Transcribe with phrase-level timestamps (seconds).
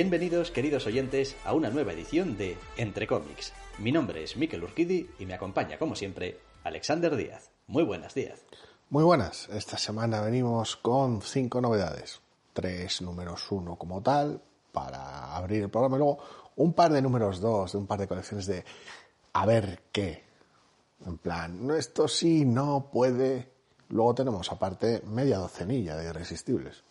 [0.00, 3.52] Bienvenidos, queridos oyentes, a una nueva edición de Entre Cómics.
[3.78, 7.50] Mi nombre es Miquel Urquidi y me acompaña, como siempre, Alexander Díaz.
[7.66, 8.44] Muy buenas, Díaz.
[8.90, 9.48] Muy buenas.
[9.48, 12.20] Esta semana venimos con cinco novedades.
[12.52, 14.40] Tres números uno como tal,
[14.70, 15.96] para abrir el programa.
[15.96, 16.18] Y luego
[16.54, 18.64] un par de números dos, de un par de colecciones de
[19.32, 20.22] a ver qué.
[21.06, 23.50] En plan, no, esto sí, no puede.
[23.88, 26.84] Luego tenemos aparte media docenilla de irresistibles.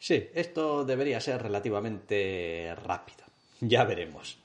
[0.00, 3.18] Sí, esto debería ser relativamente rápido.
[3.60, 4.38] Ya veremos.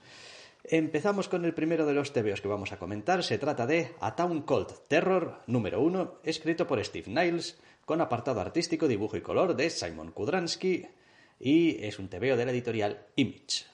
[0.65, 3.23] Empezamos con el primero de los TVOs que vamos a comentar.
[3.23, 8.41] Se trata de A Town Called Terror, número uno, escrito por Steve Niles, con apartado
[8.41, 10.87] artístico, dibujo y color de Simon Kudransky,
[11.39, 13.65] y es un TVO de la editorial Image.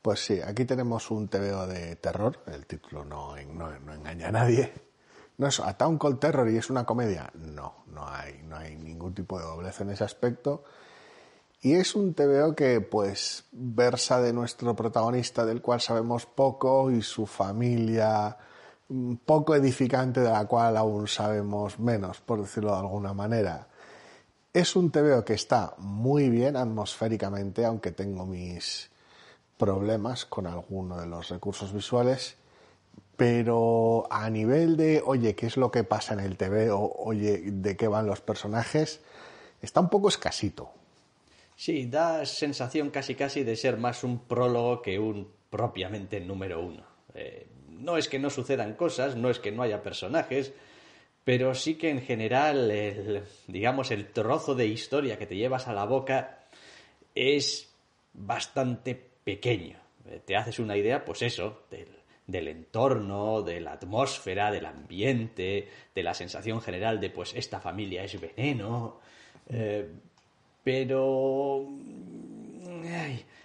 [0.00, 4.72] Pues sí, aquí tenemos un TVO de terror, el título no engaña a nadie.
[5.40, 7.32] ¿No es A Town Called Terror y es una comedia?
[7.32, 10.64] No, no hay, no hay ningún tipo de doblez en ese aspecto.
[11.62, 17.00] Y es un TVO que, pues, versa de nuestro protagonista, del cual sabemos poco, y
[17.00, 18.36] su familia
[19.24, 23.66] poco edificante, de la cual aún sabemos menos, por decirlo de alguna manera.
[24.52, 28.90] Es un TVO que está muy bien atmosféricamente, aunque tengo mis
[29.56, 32.36] problemas con alguno de los recursos visuales
[33.20, 36.70] pero a nivel de, oye, ¿qué es lo que pasa en el TV?
[36.70, 39.02] O, oye, ¿de qué van los personajes?
[39.60, 40.70] Está un poco escasito.
[41.54, 46.82] Sí, da sensación casi casi de ser más un prólogo que un propiamente número uno.
[47.12, 50.54] Eh, no es que no sucedan cosas, no es que no haya personajes,
[51.22, 55.74] pero sí que en general, el, digamos, el trozo de historia que te llevas a
[55.74, 56.46] la boca
[57.14, 57.68] es
[58.14, 59.78] bastante pequeño.
[60.06, 61.99] Eh, te haces una idea, pues eso, del
[62.30, 68.04] del entorno, de la atmósfera, del ambiente, de la sensación general de pues esta familia
[68.04, 69.00] es veneno.
[69.48, 69.88] Eh,
[70.62, 71.66] pero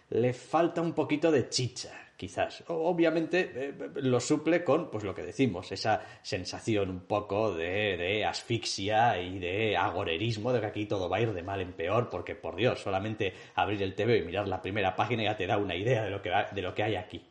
[0.09, 2.63] le falta un poquito de chicha, quizás.
[2.68, 8.25] Obviamente eh, lo suple con, pues lo que decimos, esa sensación un poco de, de,
[8.25, 12.09] asfixia y de agorerismo, de que aquí todo va a ir de mal en peor,
[12.09, 15.57] porque por Dios, solamente abrir el TV y mirar la primera página ya te da
[15.57, 17.24] una idea de lo que, de lo que hay aquí.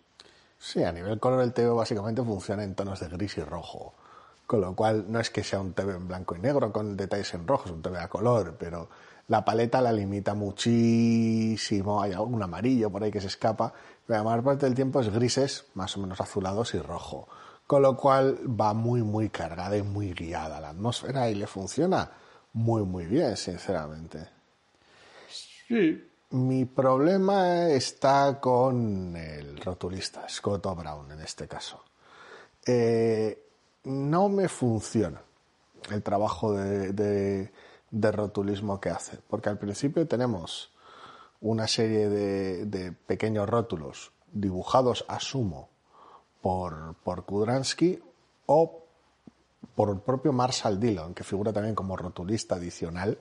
[0.64, 3.92] Sí, a nivel color el TV básicamente funciona en tonos de gris y rojo.
[4.46, 7.34] Con lo cual no es que sea un TV en blanco y negro con detalles
[7.34, 8.88] en rojo, es un TV a color, pero
[9.28, 12.00] la paleta la limita muchísimo.
[12.00, 13.74] Hay algún amarillo por ahí que se escapa,
[14.06, 17.28] pero la mayor parte del tiempo es grises, más o menos azulados y rojo.
[17.66, 22.10] Con lo cual va muy, muy cargada y muy guiada la atmósfera y le funciona
[22.54, 24.30] muy, muy bien, sinceramente.
[25.28, 31.80] Sí, mi problema está con el rotulista, Scott O'Brown en este caso.
[32.66, 33.40] Eh,
[33.84, 35.22] no me funciona
[35.90, 37.52] el trabajo de,
[37.92, 40.72] rotulismo que hace, porque al principio tenemos
[41.40, 45.68] una serie de, pequeños rótulos dibujados a sumo
[46.42, 48.02] por, por Kudransky
[48.46, 48.82] o
[49.76, 53.18] por el propio Marshall Dillon, que figura también como rotulista adicional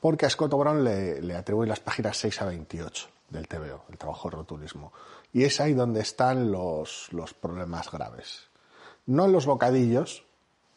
[0.00, 4.30] porque a Scott le, le atribuye las páginas 6 a 28 del TVO, el trabajo
[4.30, 4.92] de rotulismo.
[5.32, 8.48] Y es ahí donde están los, los problemas graves.
[9.06, 10.24] No en los bocadillos,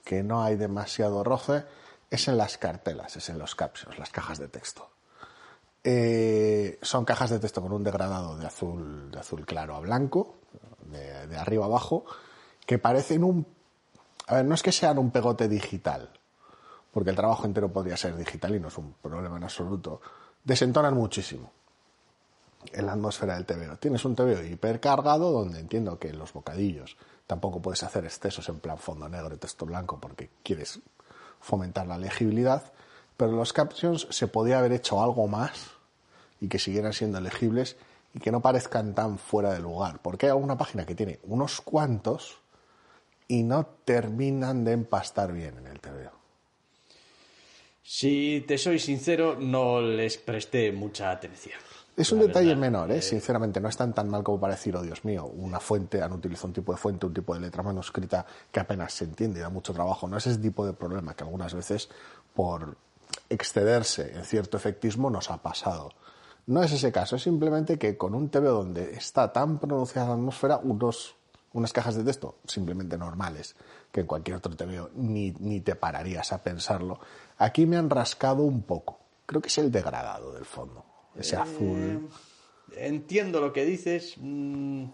[0.03, 1.65] que no hay demasiado roce,
[2.09, 4.89] es en las cartelas, es en los captions, las cajas de texto.
[5.83, 10.35] Eh, son cajas de texto con un degradado de azul, de azul claro a blanco,
[10.85, 12.05] de, de arriba abajo,
[12.65, 13.47] que parecen un...
[14.27, 16.09] A ver, no es que sean un pegote digital,
[16.93, 19.99] porque el trabajo entero podría ser digital y no es un problema en absoluto,
[20.43, 21.51] desentonan muchísimo
[22.71, 23.77] en la atmósfera del TVO.
[23.77, 26.95] Tienes un TVO hipercargado donde entiendo que los bocadillos
[27.25, 30.79] tampoco puedes hacer excesos en plan fondo negro y texto blanco porque quieres
[31.41, 32.71] fomentar la legibilidad,
[33.17, 35.71] pero los captions se podía haber hecho algo más
[36.39, 37.75] y que siguieran siendo legibles
[38.13, 41.59] y que no parezcan tan fuera de lugar, porque hay alguna página que tiene unos
[41.61, 42.37] cuantos
[43.27, 46.22] y no terminan de empastar bien en el TVO.
[47.85, 51.59] Si te soy sincero, no les presté mucha atención.
[51.97, 52.61] Es un detalle verdad.
[52.61, 53.01] menor, ¿eh?
[53.01, 56.13] sinceramente, no es tan tan mal como para decir, oh Dios mío, una fuente, han
[56.13, 59.43] utilizado un tipo de fuente, un tipo de letra manuscrita que apenas se entiende y
[59.43, 60.07] da mucho trabajo.
[60.07, 61.89] No es ese tipo de problema que algunas veces,
[62.33, 62.77] por
[63.29, 65.91] excederse en cierto efectismo, nos ha pasado.
[66.47, 70.13] No es ese caso, es simplemente que con un TV donde está tan pronunciada la
[70.15, 71.15] atmósfera, unos,
[71.51, 73.55] unas cajas de texto simplemente normales,
[73.91, 76.99] que en cualquier otro TV ni, ni te pararías a pensarlo,
[77.37, 78.99] aquí me han rascado un poco.
[79.25, 80.85] Creo que es el degradado del fondo,
[81.17, 82.09] ese azul.
[82.75, 84.15] Entiendo lo que dices.
[84.17, 84.85] mm,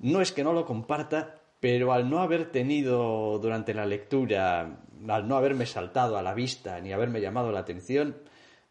[0.00, 4.78] No es que no lo comparta, pero al no haber tenido durante la lectura,
[5.08, 8.16] al no haberme saltado a la vista ni haberme llamado la atención,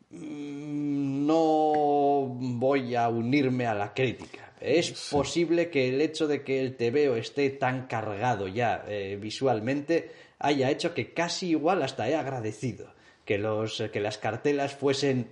[0.10, 4.52] mm, no voy a unirme a la crítica.
[4.60, 10.12] Es posible que el hecho de que el TVO esté tan cargado ya eh, visualmente
[10.40, 12.94] haya hecho que casi igual hasta he agradecido
[13.30, 15.30] que, los, que las cartelas fuesen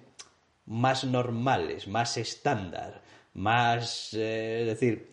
[0.68, 3.02] más normales, más estándar,
[3.34, 5.10] más, eh, es decir,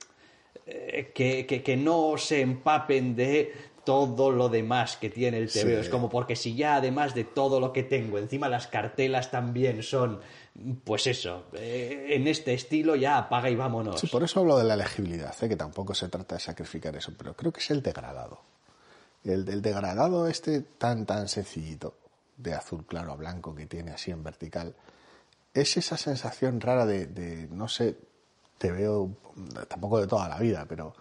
[0.67, 3.55] eh, que, que- que no se empapen de
[3.87, 5.63] todo lo demás que tiene el TVO.
[5.63, 5.73] Sí.
[5.73, 9.83] Es como porque si ya además de todo lo que tengo, encima las cartelas también
[9.83, 10.21] son,
[10.85, 13.99] pues eso, eh, en este estilo ya apaga y vámonos.
[14.01, 15.49] Sí, por eso hablo de la legibilidad, ¿eh?
[15.49, 18.41] que tampoco se trata de sacrificar eso, pero creo que es el degradado.
[19.25, 21.95] El, el degradado este tan, tan sencillito,
[22.37, 24.75] de azul claro a blanco que tiene así en vertical,
[25.53, 27.97] es esa sensación rara de, de, no sé,
[28.59, 29.11] te veo,
[29.69, 30.95] tampoco de toda la vida, pero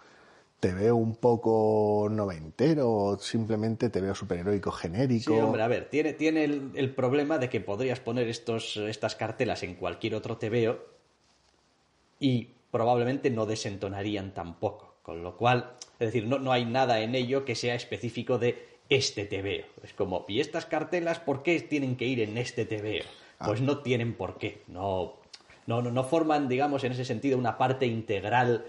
[0.60, 5.34] te veo un poco noventero o simplemente te veo superheroico genérico.
[5.34, 9.14] Sí, hombre, a ver, tiene, tiene el, el problema de que podrías poner estos, estas
[9.16, 10.78] cartelas en cualquier otro TVO
[12.18, 14.94] y probablemente no desentonarían tampoco.
[15.02, 18.73] Con lo cual, es decir, no, no hay nada en ello que sea específico de
[18.96, 19.66] este TVO.
[19.82, 23.04] Es como, ¿y estas cartelas por qué tienen que ir en este TVO?
[23.44, 24.62] Pues no tienen por qué.
[24.68, 25.16] No,
[25.66, 28.64] no, no, no forman, digamos, en ese sentido, una parte integral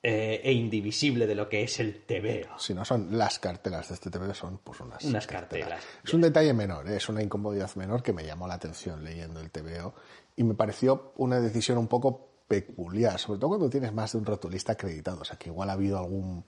[0.00, 2.58] eh, e indivisible de lo que es el TVO.
[2.58, 5.82] Si no son las cartelas de este TV, son pues unas, Unas cartelas.
[6.04, 6.96] Es un detalle menor, ¿eh?
[6.96, 9.94] es una incomodidad menor que me llamó la atención leyendo el TVO
[10.36, 14.24] y me pareció una decisión un poco peculiar, sobre todo cuando tienes más de un
[14.24, 16.44] rotulista acreditado, o sea que igual ha habido algún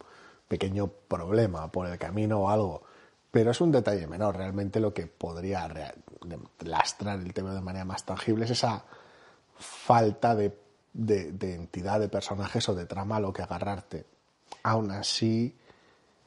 [0.51, 2.83] pequeño problema por el camino o algo,
[3.31, 5.69] pero es un detalle menor, realmente lo que podría
[6.65, 8.85] lastrar el TVO de manera más tangible es esa
[9.57, 10.53] falta de,
[10.93, 14.05] de- de entidad de personajes o de trama a lo que agarrarte.
[14.65, 15.55] Aún así,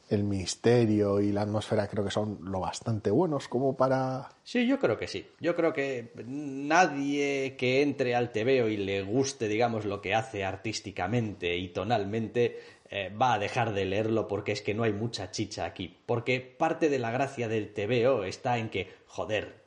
[0.10, 4.30] el misterio y la atmósfera creo que son lo bastante buenos como para...
[4.44, 5.28] Sí, yo creo que sí.
[5.40, 10.44] Yo creo que nadie que entre al TVO y le guste, digamos, lo que hace
[10.46, 12.60] artísticamente y tonalmente,
[12.96, 15.98] eh, va a dejar de leerlo porque es que no hay mucha chicha aquí.
[16.06, 19.64] Porque parte de la gracia del TVO está en que, joder,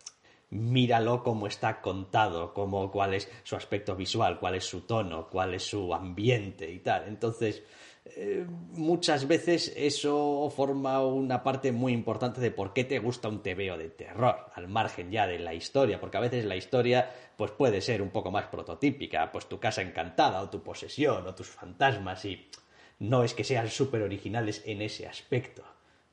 [0.51, 5.55] míralo cómo está contado, como cuál es su aspecto visual, cuál es su tono, cuál
[5.55, 7.09] es su ambiente y tal.
[7.09, 7.65] Entonces,
[8.05, 13.43] eh, muchas veces eso forma una parte muy importante de por qué te gusta un
[13.43, 17.51] TVO de terror, al margen ya de la historia, porque a veces la historia pues
[17.51, 21.49] puede ser un poco más prototípica, pues tu casa encantada o tu posesión o tus
[21.49, 22.49] fantasmas y
[22.99, 25.63] no es que sean súper originales en ese aspecto.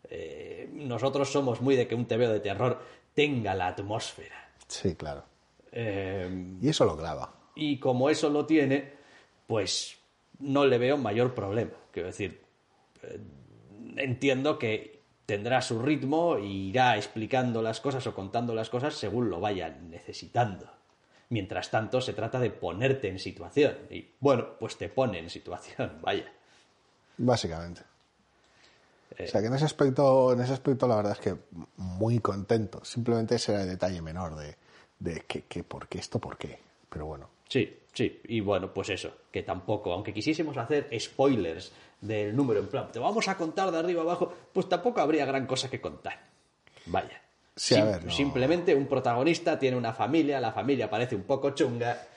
[0.10, 2.82] Eh, nosotros somos muy de que un TVO de terror
[3.14, 4.50] tenga la atmósfera.
[4.68, 5.24] Sí, claro.
[5.72, 7.34] Eh, Y eso lo clava.
[7.56, 8.92] y como eso lo tiene,
[9.48, 9.98] pues
[10.40, 11.72] no le veo mayor problema.
[11.92, 12.42] Quiero decir,
[13.04, 13.20] eh,
[13.98, 19.30] entiendo que tendrá su ritmo e irá explicando las cosas o contando las cosas según
[19.30, 20.70] lo vaya necesitando.
[21.30, 23.78] Mientras tanto, se trata de ponerte en situación.
[23.90, 26.32] Y bueno, pues te pone en situación, vaya.
[27.18, 27.82] Básicamente.
[29.20, 31.36] O sea que en ese aspecto, en ese aspecto la verdad es que
[31.78, 32.84] muy contento.
[32.84, 34.58] Simplemente ese era el detalle menor de,
[35.00, 36.58] de que, que por qué esto, por qué.
[36.90, 37.30] Pero bueno.
[37.48, 38.22] Sí, sí.
[38.26, 42.98] Y bueno, pues eso, que tampoco, aunque quisiésemos hacer spoilers del número en plan, te
[43.00, 46.20] vamos a contar de arriba abajo, pues tampoco habría gran cosa que contar.
[46.88, 47.22] Vaya.
[47.56, 48.12] Sí, a ver, no.
[48.12, 52.08] Simplemente un protagonista tiene una familia, la familia parece un poco chunga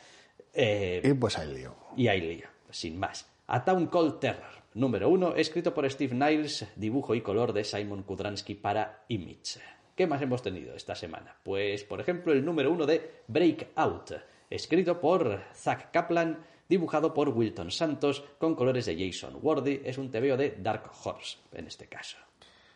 [0.55, 1.75] eh, Y pues ahí lío.
[1.95, 3.27] y hay lío, sin más.
[3.49, 8.03] A Town Call Terror, número uno, escrito por Steve Niles, dibujo y color de Simon
[8.03, 9.61] Kudransky para Image.
[9.95, 11.37] ¿Qué más hemos tenido esta semana?
[11.45, 14.15] Pues, por ejemplo, el número uno de Breakout,
[14.51, 19.83] escrito por Zach Kaplan, dibujado por Wilton Santos, con colores de Jason Wardy.
[19.85, 22.17] Es un TVO de Dark Horse, en este caso.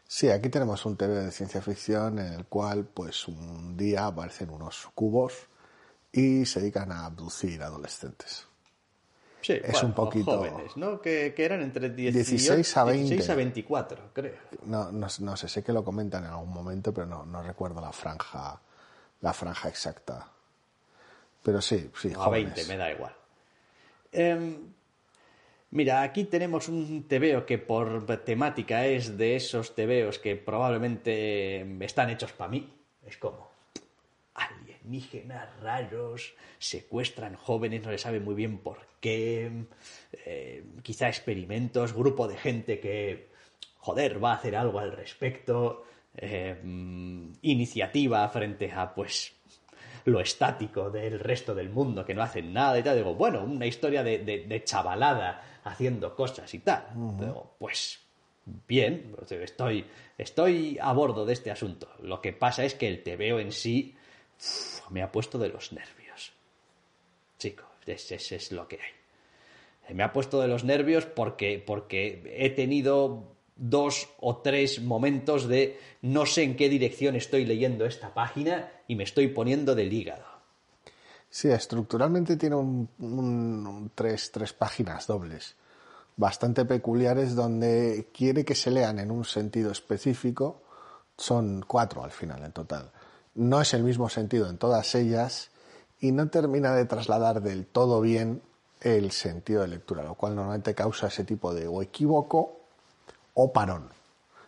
[0.06, 4.50] Sí, aquí tenemos un TV de ciencia ficción en el cual, pues, un día aparecen
[4.50, 5.48] unos cubos
[6.12, 8.49] y se dedican a abducir adolescentes.
[9.42, 11.00] Sí, Es bueno, un poquito- jóvenes, ¿no?
[11.00, 13.00] Que, que eran entre 18, 16 a 20.
[13.08, 14.34] 16 a 24, creo.
[14.66, 17.80] No, no, no sé, sé que lo comentan en algún momento, pero no, no recuerdo
[17.80, 18.60] la franja,
[19.22, 20.28] la franja exacta.
[21.42, 23.14] Pero sí, sí, o a 20, me da igual.
[24.12, 24.56] Em,
[25.70, 32.10] mira, aquí tenemos un tebeo que por temática es de esos tebeos que probablemente están
[32.10, 32.72] hechos para mí.
[33.06, 33.49] Es como
[34.90, 39.66] alienígenas raros, secuestran jóvenes, no se sabe muy bien por qué,
[40.26, 43.28] eh, quizá experimentos, grupo de gente que,
[43.78, 45.84] joder, va a hacer algo al respecto,
[46.16, 46.58] eh,
[47.42, 49.32] iniciativa frente a, pues,
[50.06, 52.96] lo estático del resto del mundo, que no hacen nada y tal.
[52.96, 56.86] Digo, bueno, una historia de, chavalada haciendo cosas y tal.
[57.58, 58.00] pues
[58.66, 59.84] bien, estoy,
[60.18, 61.88] estoy a bordo de este asunto.
[62.02, 63.94] Lo que pasa es que el veo en sí
[64.90, 66.32] me ha puesto de los nervios.
[67.38, 69.94] Chicos, ese, es lo que hay.
[69.94, 75.78] Me ha puesto de los nervios porque, porque he tenido dos o tres momentos de
[76.02, 80.24] no sé en qué dirección estoy leyendo esta página y me estoy poniendo del hígado.
[81.28, 85.54] Sí, estructuralmente tiene un, tres, tres páginas dobles,
[86.16, 90.62] bastante peculiares, donde quiere que se lean en un sentido específico.
[91.16, 92.90] Son cuatro al final en total.
[93.34, 95.50] No es el mismo sentido en todas ellas
[96.00, 98.42] y no termina de trasladar del todo bien
[98.80, 102.56] el sentido de lectura, lo cual normalmente causa ese tipo de o equívoco
[103.34, 103.88] o parón.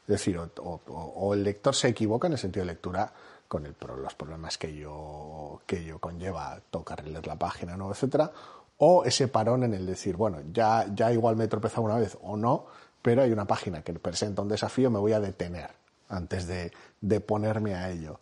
[0.03, 3.13] Es decir, o, el lector se equivoca en el sentido de lectura
[3.47, 3.65] con
[4.03, 7.91] los problemas que yo, que yo conlleva tocar leer la página, ¿no?
[7.91, 8.33] etcétera,
[8.79, 12.17] o ese parón en el decir, bueno, ya, ya igual me he tropezado una vez
[12.23, 12.67] o no,
[13.03, 15.71] pero hay una página que presenta un desafío, me voy a detener
[16.09, 18.19] antes de, de ponerme a ello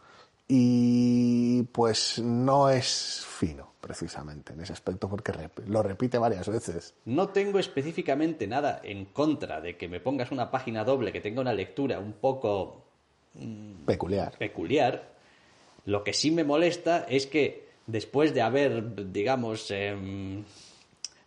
[0.52, 5.32] y pues no es fino precisamente en ese aspecto porque
[5.68, 6.92] lo repite varias veces.
[7.04, 11.40] No tengo específicamente nada en contra de que me pongas una página doble que tenga
[11.40, 12.82] una lectura un poco
[13.34, 14.36] mm, peculiar.
[14.38, 15.12] Peculiar.
[15.84, 20.42] Lo que sí me molesta es que después de haber, digamos, em,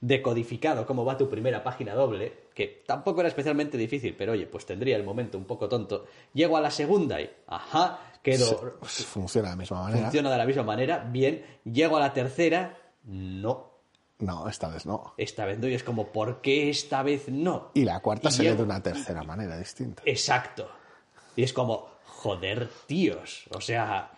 [0.01, 4.65] decodificado cómo va tu primera página doble, que tampoco era especialmente difícil, pero oye, pues
[4.65, 8.79] tendría el momento un poco tonto, llego a la segunda y, ajá, quedo...
[8.81, 10.03] funciona de la misma manera.
[10.03, 11.45] Funciona de la misma manera, bien.
[11.65, 13.71] Llego a la tercera, no.
[14.19, 15.13] No, esta vez no.
[15.17, 17.71] Esta vez no, y es como, ¿por qué esta vez no?
[17.73, 20.01] Y la cuarta se lee de una tercera manera distinta.
[20.05, 20.67] Exacto.
[21.35, 23.43] Y es como, joder, tíos.
[23.53, 24.11] O sea,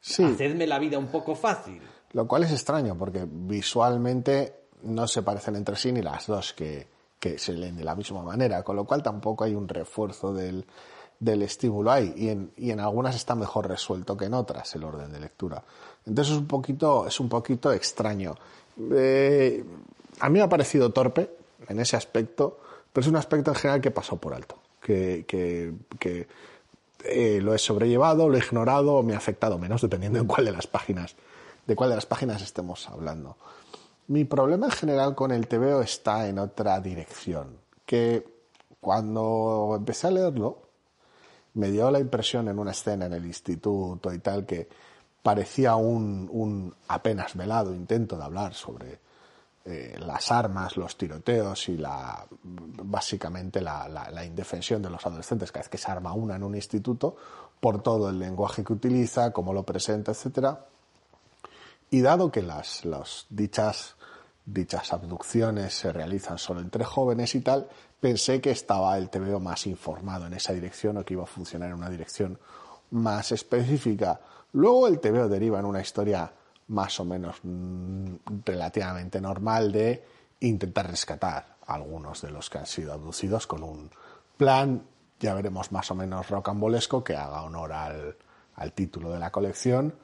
[0.00, 1.82] hacedme la vida un poco fácil.
[2.12, 6.86] Lo cual es extraño, porque visualmente no se parecen entre sí ni las dos que,
[7.20, 10.64] que se leen de la misma manera, con lo cual tampoco hay un refuerzo del,
[11.18, 14.84] del estímulo ahí y en, y en algunas está mejor resuelto que en otras el
[14.84, 15.62] orden de lectura.
[16.04, 18.34] Entonces es un poquito, es un poquito extraño.
[18.92, 19.64] Eh,
[20.20, 21.30] a mí me ha parecido torpe
[21.68, 22.58] en ese aspecto,
[22.92, 26.28] pero es un aspecto en general que pasó por alto, que, que,
[27.04, 30.52] eh, lo he sobrellevado, lo he ignorado, me ha afectado menos, dependiendo de cuál de
[30.52, 31.14] las páginas,
[31.66, 33.36] de cuál de las páginas estemos hablando.
[34.08, 38.24] Mi problema en general con el TVO está en otra dirección, que
[38.80, 40.65] cuando empecé a leerlo,
[41.56, 44.68] me dio la impresión en una escena en el instituto y tal que
[45.22, 49.00] parecía un, apenas velado intento de hablar sobre
[49.64, 55.68] eh, las armas, los tiroteos y la básicamente la, indefensión de los adolescentes cada vez
[55.68, 57.16] que se arma una en un instituto
[57.58, 60.66] por todo el lenguaje que utiliza, cómo lo presenta, etcétera.
[61.90, 62.84] Y dado que las,
[63.30, 63.96] dichas,
[64.44, 67.68] dichas abducciones se realizan solo entre jóvenes y tal,
[68.00, 71.70] pensé que estaba el TVO más informado en esa dirección o que iba a funcionar
[71.70, 72.38] en una dirección
[72.90, 74.20] más específica.
[74.52, 76.30] Luego el TVO deriva en una historia
[76.68, 80.04] más o menos mm, relativamente normal de
[80.40, 83.90] intentar rescatar algunos de los que han sido abducidos con un
[84.36, 84.82] plan,
[85.18, 88.16] ya veremos más o menos rocambolesco, que haga honor al,
[88.54, 89.94] al título de la colección.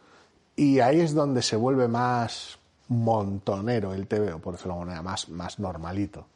[0.56, 2.58] Y ahí es donde se vuelve más
[2.88, 6.26] montonero el TVO, por decirlo de alguna manera, más, más normalito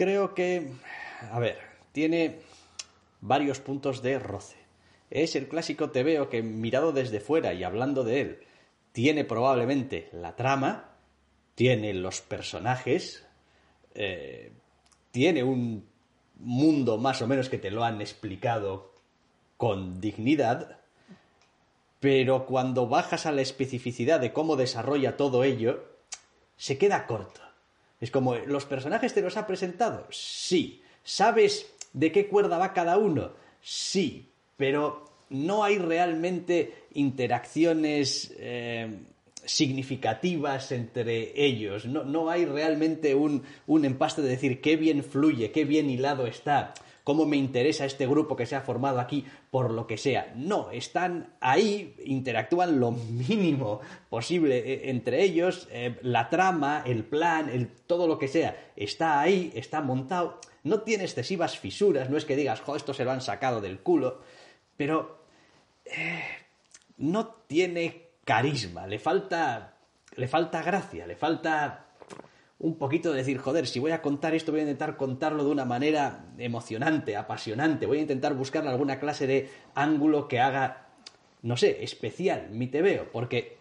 [0.00, 0.72] creo que,
[1.30, 1.58] a ver,
[1.92, 2.40] tiene
[3.20, 4.56] varios puntos de roce.
[5.10, 8.38] Es el clásico TVO que mirado desde fuera y hablando de él,
[8.92, 10.94] tiene probablemente la trama,
[11.54, 13.26] tiene los personajes,
[13.94, 14.52] eh,
[15.10, 15.86] tiene un
[16.36, 18.94] mundo más o menos que te lo han explicado
[19.58, 20.78] con dignidad,
[21.98, 25.84] pero cuando bajas a la especificidad de cómo desarrolla todo ello,
[26.56, 27.49] se queda corto.
[28.00, 30.06] Es como, ¿los personajes te los ha presentado?
[30.10, 30.82] Sí.
[31.04, 33.32] ¿Sabes de qué cuerda va cada uno?
[33.60, 34.30] Sí.
[34.56, 38.90] Pero no hay realmente interacciones eh,
[39.44, 41.86] significativas entre ellos.
[41.86, 46.26] No, no hay realmente un, un, empaste de decir qué bien fluye, qué bien hilado
[46.26, 46.74] está.
[47.04, 50.32] Cómo me interesa este grupo que se ha formado aquí por lo que sea.
[50.36, 57.70] No, están ahí, interactúan lo mínimo posible eh, entre ellos, eh, la trama, el plan,
[57.86, 62.36] todo lo que sea, está ahí, está montado, no tiene excesivas fisuras, no es que
[62.36, 64.20] digas, jo, esto se lo han sacado del culo,
[64.76, 65.24] pero
[65.84, 66.22] eh,
[66.98, 69.74] no tiene carisma, le falta,
[70.16, 71.89] le falta gracia, le falta
[72.60, 75.50] un poquito de decir, joder, si voy a contar esto, voy a intentar contarlo de
[75.50, 80.88] una manera emocionante, apasionante, voy a intentar buscar alguna clase de ángulo que haga,
[81.42, 83.56] no sé, especial mi veo, porque,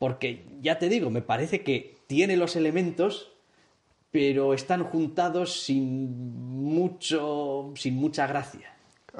[0.00, 3.32] porque ya te digo, me parece que tiene los elementos,
[4.10, 8.74] pero están juntados sin mucho, sin mucha gracia.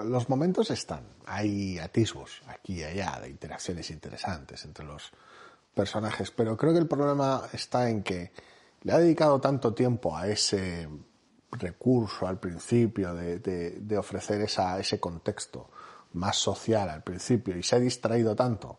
[0.05, 5.13] Los momentos están, hay atisbos aquí y allá de interacciones interesantes entre los
[5.73, 8.33] personajes, pero creo que el problema está en que
[8.83, 10.89] le ha dedicado tanto tiempo a ese
[11.53, 15.69] recurso al principio de, ofrecer ese contexto
[16.15, 18.79] más social al principio y se ha distraído tanto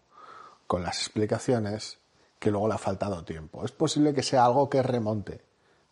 [0.68, 2.00] con las explicaciones
[2.40, 3.64] que luego le ha faltado tiempo.
[3.64, 5.42] Es posible que sea algo que remonte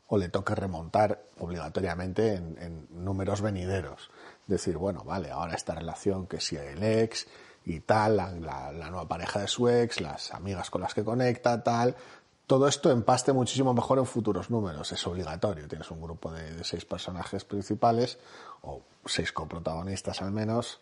[0.08, 4.12] o le toque remontar obligatoriamente en, números venideros.
[4.46, 7.28] Decir, bueno, vale, ahora esta relación que si el ex
[7.64, 11.96] y tal, la, nueva pareja de su ex, las amigas con las que conecta, tal,
[12.52, 14.92] todo esto empaste muchísimo mejor en futuros números.
[14.92, 15.70] Es obligatorio.
[15.70, 18.20] Tienes un grupo de, seis personajes principales,
[18.64, 20.82] o seis coprotagonistas al menos.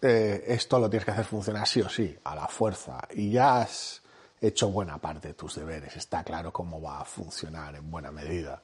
[0.00, 3.00] Eh, esto lo tienes que hacer funcionar sí o sí, a la fuerza.
[3.10, 4.00] Y ya has
[4.40, 5.96] hecho buena parte de tus deberes.
[5.96, 8.62] Está claro cómo va a funcionar en buena medida.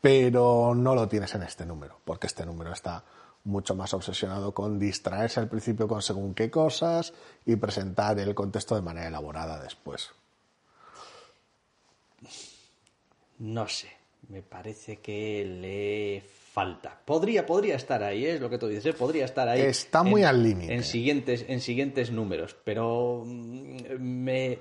[0.00, 3.04] Pero no lo tienes en este número, porque este número está
[3.44, 7.12] mucho más obsesionado con distraerse al principio con según qué cosas
[7.44, 10.12] y presentar el contexto de manera elaborada después.
[13.38, 13.88] No sé,
[14.28, 16.22] me parece que le
[16.52, 17.00] falta.
[17.04, 18.34] Podría, podría estar ahí, ¿eh?
[18.34, 18.92] es lo que tú dices, ¿eh?
[18.92, 19.60] podría estar ahí.
[19.60, 20.74] Está muy al límite.
[20.74, 24.58] En siguientes, en siguientes números, pero mm, me...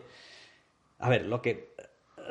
[1.00, 1.74] A ver, lo que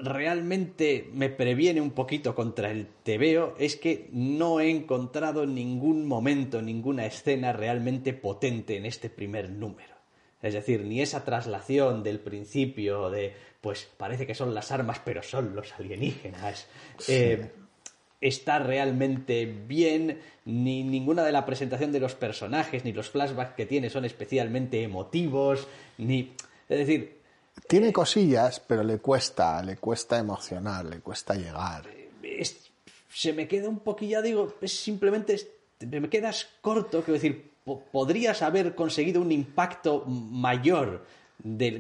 [0.03, 6.63] realmente me previene un poquito contra el tebeo es que no he encontrado ningún momento,
[6.63, 9.96] ninguna escena realmente potente en este primer número.
[10.43, 15.23] Es decir, ni esa traslación del principio de, pues parece que son las armas, pero
[15.23, 16.67] son los alienígenas.
[17.09, 17.51] Eh,
[18.21, 23.67] está realmente bien, ni ninguna de la presentación de los personajes, ni los flashbacks que
[23.67, 25.67] tiene son especialmente emotivos,
[25.99, 26.33] ni...
[26.69, 27.17] Es decir...
[27.67, 31.85] Tiene cosillas, pero le cuesta, le cuesta emocionar, le cuesta llegar.
[33.09, 35.41] se me queda un poquillo, digo, es simplemente...
[35.81, 41.05] Me quedas corto, quiero decir, podrías haber conseguido un impacto mayor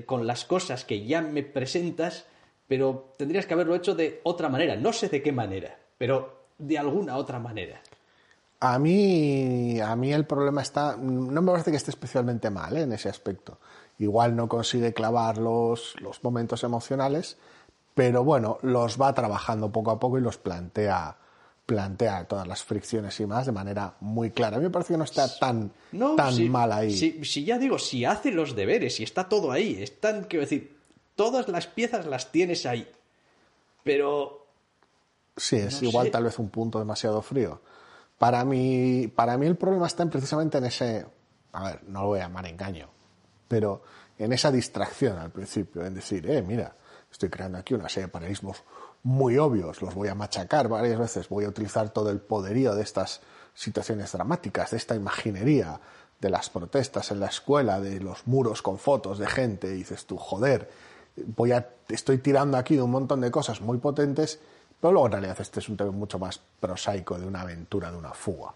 [0.04, 2.26] con las cosas que ya me presentas,
[2.68, 4.76] pero tendrías que haberlo hecho de otra manera.
[4.76, 7.80] No sé de qué manera, pero de alguna otra manera.
[8.60, 12.82] A mí, a mí el problema está, no me parece que esté especialmente mal ¿eh?
[12.82, 13.58] en ese aspecto.
[13.98, 17.38] Igual no consigue clavar los, los momentos emocionales,
[17.94, 21.16] pero bueno, los va trabajando poco a poco y los plantea
[21.66, 24.56] plantea todas las fricciones y más de manera muy clara.
[24.56, 25.72] A mí me parece que no está tan,
[26.16, 26.96] tan mal ahí.
[26.96, 30.76] Si, ya digo, si hace los deberes, si está todo ahí, están, quiero decir,
[31.16, 32.88] todas las piezas las tienes ahí.
[33.82, 34.46] Pero.
[35.36, 37.60] Sí, es igual tal vez un punto demasiado frío.
[38.16, 41.04] Para mí, para mí el problema está precisamente en ese.
[41.52, 42.88] A ver, no lo voy a llamar engaño,
[43.48, 43.82] pero
[44.18, 46.74] en esa distracción al principio, en decir, eh, mira,
[47.10, 48.62] estoy creando aquí una serie de paradigmas
[49.06, 52.82] muy obvios, los voy a machacar varias veces, voy a utilizar todo el poderío de
[52.82, 53.20] estas
[53.54, 55.78] situaciones dramáticas, de esta imaginería,
[56.20, 60.06] de las protestas en la escuela, de los muros con fotos de gente, y dices
[60.06, 60.68] tú, joder,
[61.24, 64.40] voy a, estoy tirando aquí de un montón de cosas muy potentes,
[64.80, 67.98] pero luego en realidad este es un tema mucho más prosaico de una aventura, de
[67.98, 68.54] una fuga,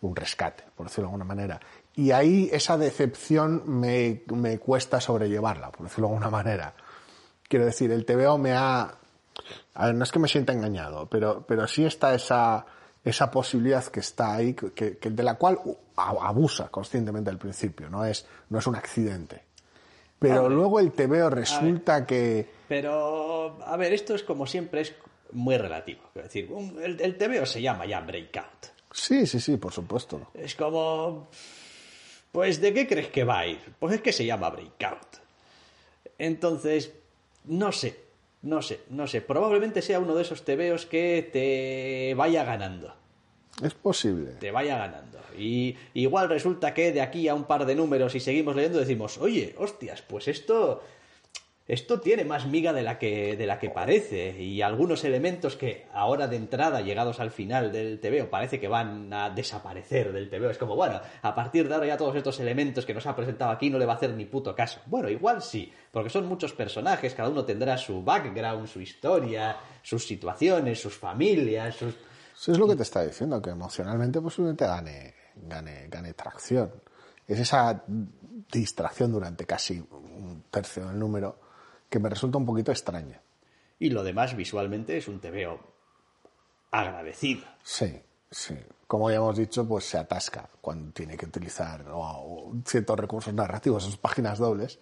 [0.00, 1.60] un rescate, por decirlo de alguna manera.
[1.94, 6.74] Y ahí esa decepción me, me cuesta sobrellevarla, por decirlo de alguna manera.
[7.48, 8.96] Quiero decir, el TVO me ha,
[9.74, 12.66] a ver, no es que me sienta engañado, pero, pero sí está esa,
[13.04, 15.58] esa posibilidad que está ahí, que, de la cual
[15.96, 19.42] abusa conscientemente al principio, no es, no es un accidente.
[20.18, 22.48] Pero luego el TVO resulta que...
[22.68, 24.94] Pero, a ver, esto es como siempre, es
[25.32, 26.02] muy relativo.
[26.14, 26.48] Es decir,
[26.80, 28.66] el, el TVO se llama ya Breakout.
[28.92, 30.28] Sí, sí, sí, por supuesto.
[30.34, 31.28] Es como...
[32.30, 33.60] Pues, ¿de qué crees que va a ir?
[33.78, 35.18] Pues es que se llama Breakout.
[36.18, 36.92] Entonces,
[37.44, 38.01] no sé,
[38.42, 39.20] no sé, no sé.
[39.20, 42.94] Probablemente sea uno de esos tebeos que te vaya ganando.
[43.62, 44.32] Es posible.
[44.32, 45.18] Te vaya ganando.
[45.38, 49.18] Y igual resulta que de aquí a un par de números y seguimos leyendo decimos,
[49.18, 50.82] oye, hostias, pues esto
[51.72, 55.86] esto tiene más miga de la que, de la que parece y algunos elementos que
[55.94, 60.50] ahora de entrada, llegados al final del TVO, parece que van a desaparecer del TVO.
[60.50, 63.50] Es como, bueno, a partir de ahora ya todos estos elementos que nos ha presentado
[63.50, 64.80] aquí no le va a hacer ni puto caso.
[64.84, 70.06] Bueno, igual sí, porque son muchos personajes, cada uno tendrá su background, su historia, sus
[70.06, 71.94] situaciones, sus familias, sus...
[72.38, 76.70] Eso es lo que te está diciendo, que emocionalmente posiblemente gane, gane, gane tracción.
[77.26, 77.82] Es esa
[78.52, 81.41] distracción durante casi un tercio del número
[81.92, 83.20] que me resulta un poquito extraña.
[83.78, 85.60] Y lo demás visualmente es un TVO
[86.70, 87.44] agradecido.
[87.62, 88.00] Sí,
[88.30, 88.56] sí.
[88.86, 91.84] Como ya hemos dicho, pues se atasca cuando tiene que utilizar
[92.64, 94.78] ciertos recursos narrativos, sus páginas dobles.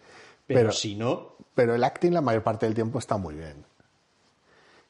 [0.46, 1.34] Pero, si no.
[1.52, 3.64] Pero el acting la mayor parte del tiempo está muy bien.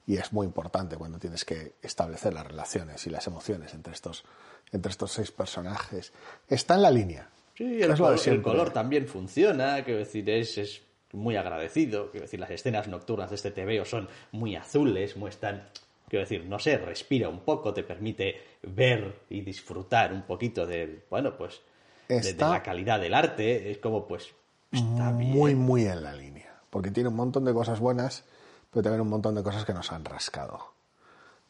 [0.06, 4.24] Y es muy importante cuando tienes que establecer las relaciones y las emociones entre estos,
[4.72, 6.12] entre estos seis personajes.
[6.48, 7.30] Está en la línea.
[7.54, 12.10] Sí, el, color, el color también funciona, quiero decir, es, es muy agradecido.
[12.10, 15.68] Quiero decir, las escenas nocturnas de este TVO son muy azules, muy están.
[16.08, 21.04] Quiero decir, no sé, respira un poco, te permite ver y disfrutar un poquito de,
[21.08, 21.60] bueno, pues,
[22.08, 23.70] de, la calidad del arte.
[23.70, 24.28] Es como, pues,
[24.72, 26.60] está Muy, muy en la línea.
[26.70, 28.24] Porque tiene un montón de cosas buenas,
[28.70, 30.72] pero también un montón de cosas que nos han rascado.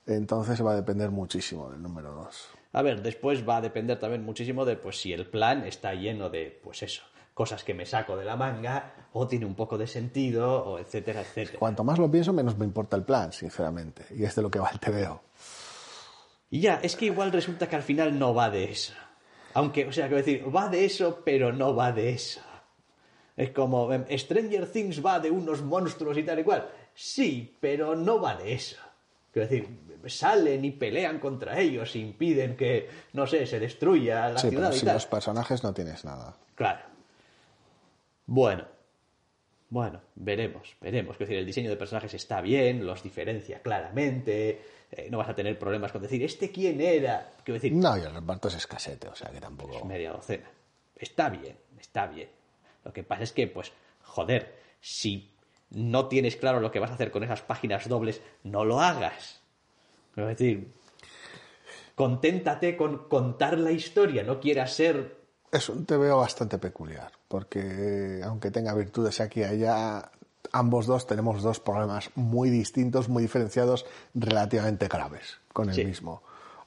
[0.06, 2.48] Entonces va a depender muchísimo del número 2.
[2.72, 6.30] A ver, después va a depender también muchísimo de, pues, si el plan está lleno
[6.30, 7.02] de, pues eso,
[7.40, 11.22] cosas que me saco de la manga, o tiene un poco de sentido, o etcétera,
[11.22, 11.58] etcétera.
[11.58, 14.04] Cuanto más lo pienso, menos me importa el plan, sinceramente.
[14.14, 15.22] Y es de lo que va el TVO.
[16.50, 18.92] Y ya, es que igual resulta que al final no va de eso.
[19.54, 22.42] Aunque, o sea, quiero decir, va de eso, pero no va de eso.
[23.38, 26.68] Es como, em, Stranger Things va de unos monstruos y tal y cual.
[26.92, 28.76] Sí, pero no va de eso.
[29.32, 29.66] Quiero decir,
[30.08, 34.82] salen y pelean contra ellos, impiden que, no sé, se destruya la sí, ciudad pero
[34.82, 34.94] y tal.
[34.96, 36.36] los personajes no tienes nada.
[36.54, 36.89] Claro.
[38.32, 38.64] Bueno,
[39.70, 41.14] bueno, veremos, veremos.
[41.14, 45.34] Es decir, el diseño de personajes está bien, los diferencia claramente, eh, no vas a
[45.34, 47.32] tener problemas con decir, ¿este quién era?
[47.44, 49.78] Quiero decir, No, y el reparto es escasete, o sea que tampoco.
[49.78, 50.48] es media docena.
[50.94, 52.28] Está bien, está bien.
[52.84, 53.72] Lo que pasa es que, pues,
[54.04, 55.32] joder, si
[55.70, 59.42] no tienes claro lo que vas a hacer con esas páginas dobles, no lo hagas.
[60.14, 60.72] Es decir,
[61.96, 65.16] conténtate con contar la historia, no quieras ser
[65.50, 70.10] Es un TVO bastante peculiar, porque aunque tenga virtudes aquí y allá,
[70.50, 75.84] ambos dos tenemos dos problemas muy distintos, muy diferenciados, relativamente graves con el Sí.
[75.84, 76.22] mismo.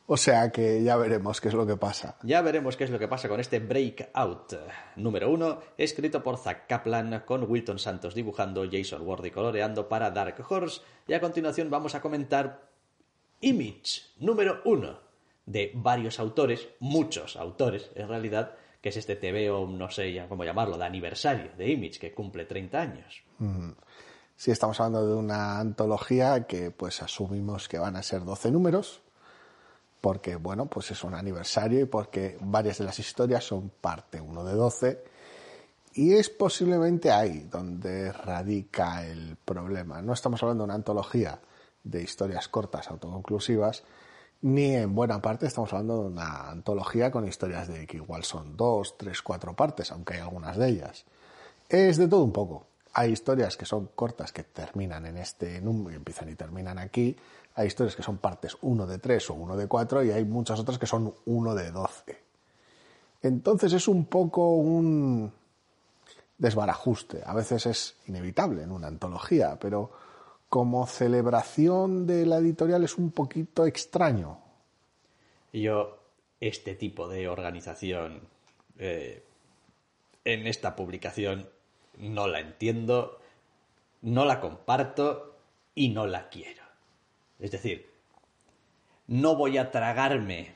[0.08, 2.16] O sea que ya veremos qué es lo que pasa.
[2.24, 4.58] Ya veremos qué es lo que pasa con este Breakout eh,
[4.96, 10.12] número uno, escrito por Zack Kaplan, con Wilton Santos dibujando, Jason Ward y coloreando para
[10.12, 10.80] Dark Horse.
[11.10, 12.70] Y a continuación vamos a comentar
[13.42, 15.00] Image número uno,
[15.46, 20.44] de varios autores, muchos autores en realidad, que es este TVO, no sé ya cómo
[20.44, 23.24] llamarlo, de aniversario de Image, que cumple 30 años.
[24.36, 29.02] Si estamos hablando de una antología que pues asumimos que van a ser 12 números,
[30.02, 34.44] porque bueno, pues es un aniversario y porque varias de las historias son parte 1
[34.44, 35.04] de 12
[35.94, 40.02] y es posiblemente ahí donde radica el problema.
[40.02, 41.40] No estamos hablando de una antología
[41.86, 43.86] de historias cortas autoconclusivas,
[44.44, 48.58] ni en buena parte estamos hablando de una antología con historias de que igual son
[48.58, 51.06] dos, tres, cuatro partes, aunque hay algunas de ellas.
[51.70, 52.68] Es de todo un poco.
[52.94, 57.16] Hay historias que son cortas que terminan en este número, empiezan y terminan aquí.
[57.56, 60.60] Hay historias que son partes 1 de 3 o 1 de 4 y hay muchas
[60.60, 62.24] otras que son 1 de 12.
[63.22, 65.32] Entonces es un poco un
[66.38, 67.22] desbarajuste.
[67.26, 69.92] A veces es inevitable en una antología, pero
[70.54, 74.38] como celebración de la editorial es un poquito extraño.
[75.52, 75.98] Yo,
[76.40, 78.22] este tipo de organización
[78.78, 79.24] eh,
[80.24, 81.50] en esta publicación
[81.98, 83.20] no la entiendo,
[84.04, 85.40] no la comparto
[85.74, 86.62] y no la quiero.
[87.40, 87.90] Es decir,
[89.08, 90.54] no voy a tragarme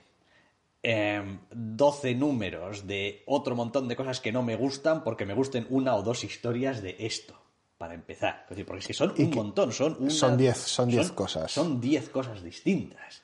[0.84, 5.66] eh, 12 números de otro montón de cosas que no me gustan porque me gusten
[5.72, 7.47] una o dos historias de esto.
[7.78, 10.90] Para empezar, es decir, porque es que son un montón, son una- son 10 son
[10.90, 11.52] 10 cosas.
[11.52, 13.22] Son 10 cosas distintas.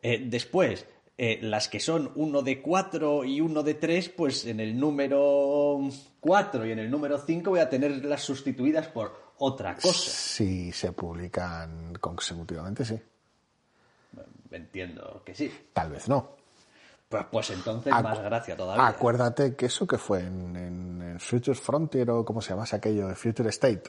[0.00, 0.86] Eh, después,
[1.18, 5.80] eh, las que son uno de 4 y uno de 3, pues en el número
[6.20, 10.10] 4 y en el número 5 voy a tenerlas sustituidas por otra cosa.
[10.10, 12.98] Si se publican consecutivamente, sí.
[14.50, 15.52] Entiendo que sí.
[15.74, 16.36] Tal vez no.
[17.08, 18.86] Pues, pues entonces Acu- más gracia todavía.
[18.86, 23.08] Acuérdate que eso que fue en, en- en Future Frontier o como se llamase aquello,
[23.14, 23.84] Future State.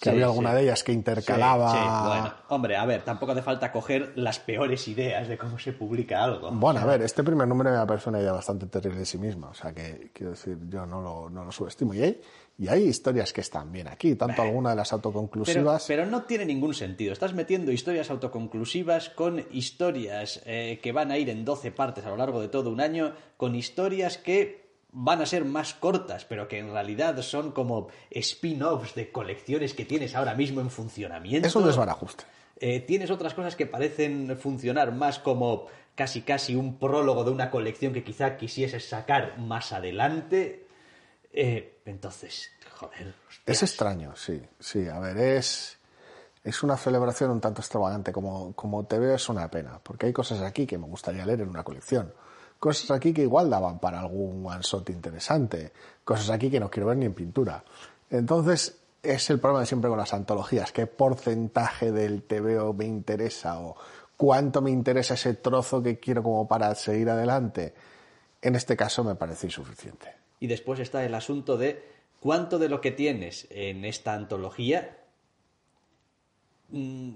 [0.00, 1.70] que había alguna de ellas que intercalaba.
[1.72, 5.58] Sí, sí, bueno, hombre, a ver, tampoco hace falta coger las peores ideas de cómo
[5.58, 6.50] se publica algo.
[6.52, 9.48] Bueno, a ver, este primer número me parece una idea bastante terrible de sí misma.
[9.50, 11.92] O sea, que quiero decir, yo no lo, no lo subestimo.
[11.92, 12.20] Y hay,
[12.60, 15.86] y hay historias que están bien aquí, tanto alguna de las autoconclusivas.
[15.88, 17.14] pero no tiene ningún sentido.
[17.14, 22.10] Estás metiendo historias autoconclusivas con historias eh, que van a ir en 12 partes a
[22.10, 26.48] lo largo de todo un año, con historias que van a ser más cortas, pero
[26.48, 31.48] que en realidad son como spin-offs de colecciones que tienes ahora mismo en funcionamiento.
[31.48, 32.24] Es un desbarajuste.
[32.58, 37.50] Eh, tienes otras cosas que parecen funcionar más como casi casi un prólogo de una
[37.50, 40.66] colección que quizá quisieses sacar más adelante.
[41.32, 43.14] Eh, entonces, joder.
[43.28, 43.42] hostias.
[43.46, 44.88] Es extraño, sí, sí.
[44.88, 45.78] A ver, es,
[46.42, 48.12] es una celebración un tanto extravagante.
[48.12, 51.42] Como, como te veo, es una pena, porque hay cosas aquí que me gustaría leer
[51.42, 52.12] en una colección.
[52.58, 55.72] Cosas aquí que igual daban para algún one shot interesante.
[56.04, 57.64] Cosas aquí que no quiero ver ni en pintura.
[58.10, 60.72] Entonces, es el problema de siempre con las antologías.
[60.72, 63.58] ¿Qué porcentaje del TVO me interesa?
[63.60, 63.76] ¿O
[64.16, 67.74] cuánto me interesa ese trozo que quiero como para seguir adelante?
[68.42, 70.20] En este caso me parece insuficiente.
[70.40, 71.82] Y después está el asunto de
[72.18, 74.98] cuánto de lo que tienes en esta antología,
[76.70, 77.10] mm,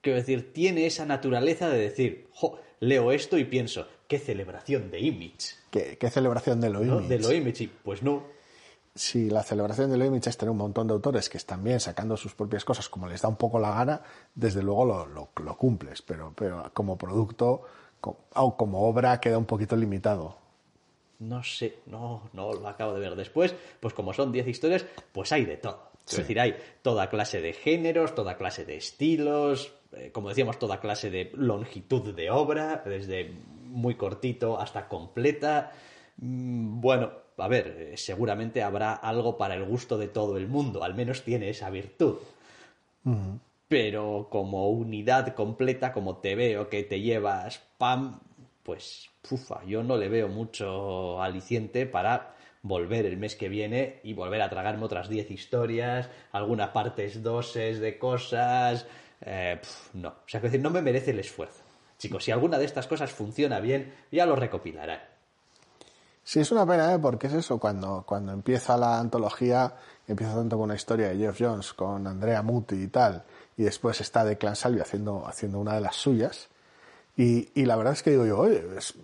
[0.00, 5.00] quiero decir, tiene esa naturaleza de decir, jo, leo esto y pienso, qué celebración de
[5.00, 5.56] image.
[5.70, 6.94] ¿Qué, qué celebración de lo ¿no?
[7.00, 7.08] image?
[7.08, 8.24] De lo image, y pues no.
[8.94, 11.80] Si la celebración de lo image es tener un montón de autores que están bien
[11.80, 14.00] sacando sus propias cosas como les da un poco la gana,
[14.34, 17.62] desde luego lo, lo- lo cumples, pero, pero como producto
[18.00, 20.38] o como obra queda un poquito limitado.
[21.18, 23.54] No sé, no, no lo acabo de ver después.
[23.80, 25.90] Pues como son 10 historias, pues hay de todo.
[26.08, 30.78] Es decir, hay toda clase de géneros, toda clase de estilos, eh, como decíamos, toda
[30.78, 33.32] clase de longitud de obra, desde
[33.64, 35.72] muy cortito hasta completa.
[36.18, 40.84] Mm, Bueno, a ver, eh, seguramente habrá algo para el gusto de todo el mundo,
[40.84, 42.16] al menos tiene esa virtud.
[43.68, 48.20] Pero como unidad completa, como te veo que te llevas pam,
[48.62, 54.12] pues pufa, yo no le veo mucho aliciente para volver el mes que viene y
[54.14, 58.86] volver a tragarme otras 10 historias, algunas partes doses de cosas.
[59.20, 59.60] eh,
[59.94, 61.62] no, o sea, que decir, no me merece el esfuerzo.
[61.98, 65.00] Chicos, si alguna de estas cosas funciona bien, ya lo recopilarán.
[66.22, 66.98] Sí, es una pena, ¿eh?
[66.98, 69.74] porque es eso, cuando, cuando empieza la antología,
[70.08, 73.22] empieza tanto con una historia de Jeff Jones, con Andrea Muti y tal,
[73.56, 76.48] y después está de Clan Salvi haciendo, haciendo una de las suyas,
[77.16, 78.94] y, y la verdad es que digo yo, oye, es-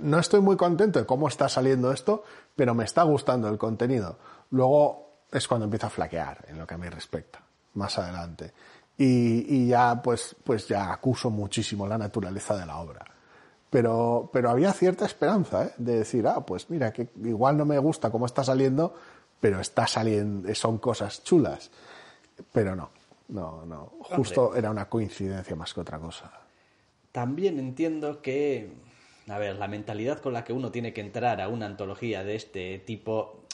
[0.00, 4.18] no estoy muy contento de cómo está saliendo esto, pero me está gustando el contenido.
[4.50, 7.40] Luego es cuando empieza a flaquear, en lo que a mí respecta,
[7.74, 8.52] más adelante.
[8.98, 13.04] Y, y ya, pues, pues ya acuso muchísimo la naturaleza de la obra
[13.70, 15.72] pero, pero había cierta esperanza ¿eh?
[15.76, 18.94] de decir, ah, pues mira, que igual no me gusta cómo está saliendo,
[19.40, 21.70] pero está saliendo, son cosas chulas.
[22.52, 22.90] Pero no,
[23.28, 23.92] no, no.
[24.00, 26.30] Justo era una coincidencia más que otra cosa.
[27.12, 28.72] También entiendo que,
[29.28, 32.36] a ver, la mentalidad con la que uno tiene que entrar a una antología de
[32.36, 33.44] este tipo,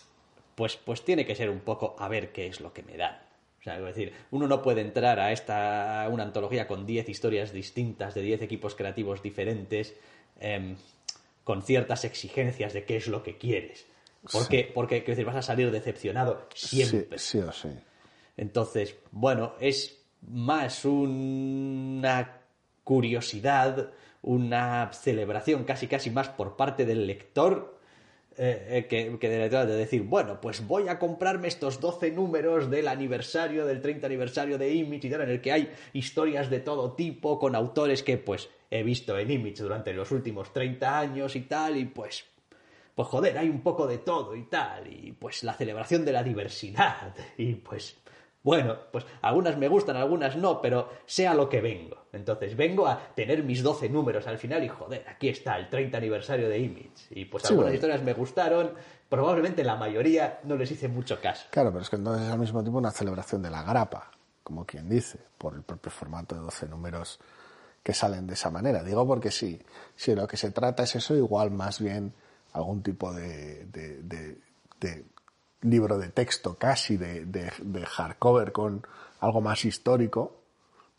[0.54, 3.18] pues, pues tiene que ser un poco a ver qué es lo que me dan.
[3.60, 7.08] O sea, es decir, uno no puede entrar a esta a una antología con 10
[7.08, 9.94] historias distintas, de 10 equipos creativos diferentes,
[10.40, 10.76] em,
[11.44, 13.86] con ciertas exigencias de qué es lo que quieres.
[14.30, 17.18] Porque, porque quiero decir, vas a salir decepcionado siempre.
[17.18, 17.68] Sí, sí o sí.
[18.36, 22.40] Entonces, bueno, es más una
[22.84, 23.90] curiosidad,
[24.22, 27.78] una celebración casi casi más por parte del lector
[28.38, 32.70] eh, eh, que, que lector de decir, bueno, pues voy a comprarme estos 12 números
[32.70, 36.60] del aniversario, del 30 aniversario de Image y tal, en el que hay historias de
[36.60, 41.36] todo tipo, con autores que pues he visto en Image durante los últimos 30 años
[41.36, 42.24] y tal, y pues
[42.94, 46.22] pues joder, hay un poco de todo y tal, y pues la celebración de la
[46.22, 48.01] diversidad, y pues
[48.42, 51.96] bueno, pues algunas me gustan, algunas no, pero sea lo que vengo.
[52.12, 55.98] Entonces vengo a tener mis 12 números al final y joder, aquí está el 30
[55.98, 56.90] aniversario de Image.
[57.10, 58.72] Y pues algunas historias me gustaron,
[59.08, 61.46] probablemente la mayoría no les hice mucho caso.
[61.50, 64.10] Claro, pero es que entonces es al mismo tiempo una celebración de la grapa,
[64.42, 67.20] como quien dice, por el propio formato de 12 números
[67.82, 68.82] que salen de esa manera.
[68.82, 69.60] Digo porque sí,
[69.96, 72.12] si lo que se trata es eso, igual más bien
[72.52, 74.38] algún tipo de, de- de-
[74.80, 75.04] de
[75.62, 78.86] libro de texto casi, de, de- de hardcover con
[79.20, 80.42] algo más histórico,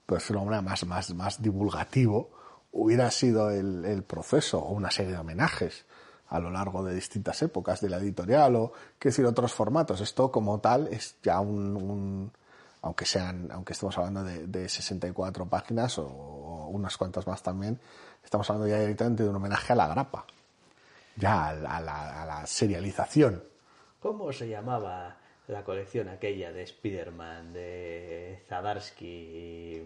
[0.05, 2.31] pues una manera más, más, más divulgativo,
[2.71, 5.85] hubiera sido el, el proceso o una serie de homenajes
[6.29, 10.01] a lo largo de distintas épocas de la editorial o, quiero decir, otros formatos.
[10.01, 12.31] Esto como tal es ya un, un-
[12.81, 16.07] aunque sean, aunque estemos hablando de, de 64 páginas o,
[16.71, 17.79] unas cuantas más también,
[18.23, 20.25] estamos hablando ya directamente de un homenaje a la grapa,
[21.15, 23.43] ya a a la- a la serialización.
[24.03, 25.15] ¿Cómo se llamaba
[25.47, 29.81] la colección aquella de Spider-Man, de Zadarsky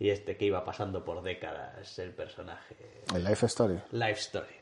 [0.00, 2.74] y, este que iba pasando por décadas el personaje.
[3.14, 3.78] El Life Story.
[3.92, 4.54] Life Story.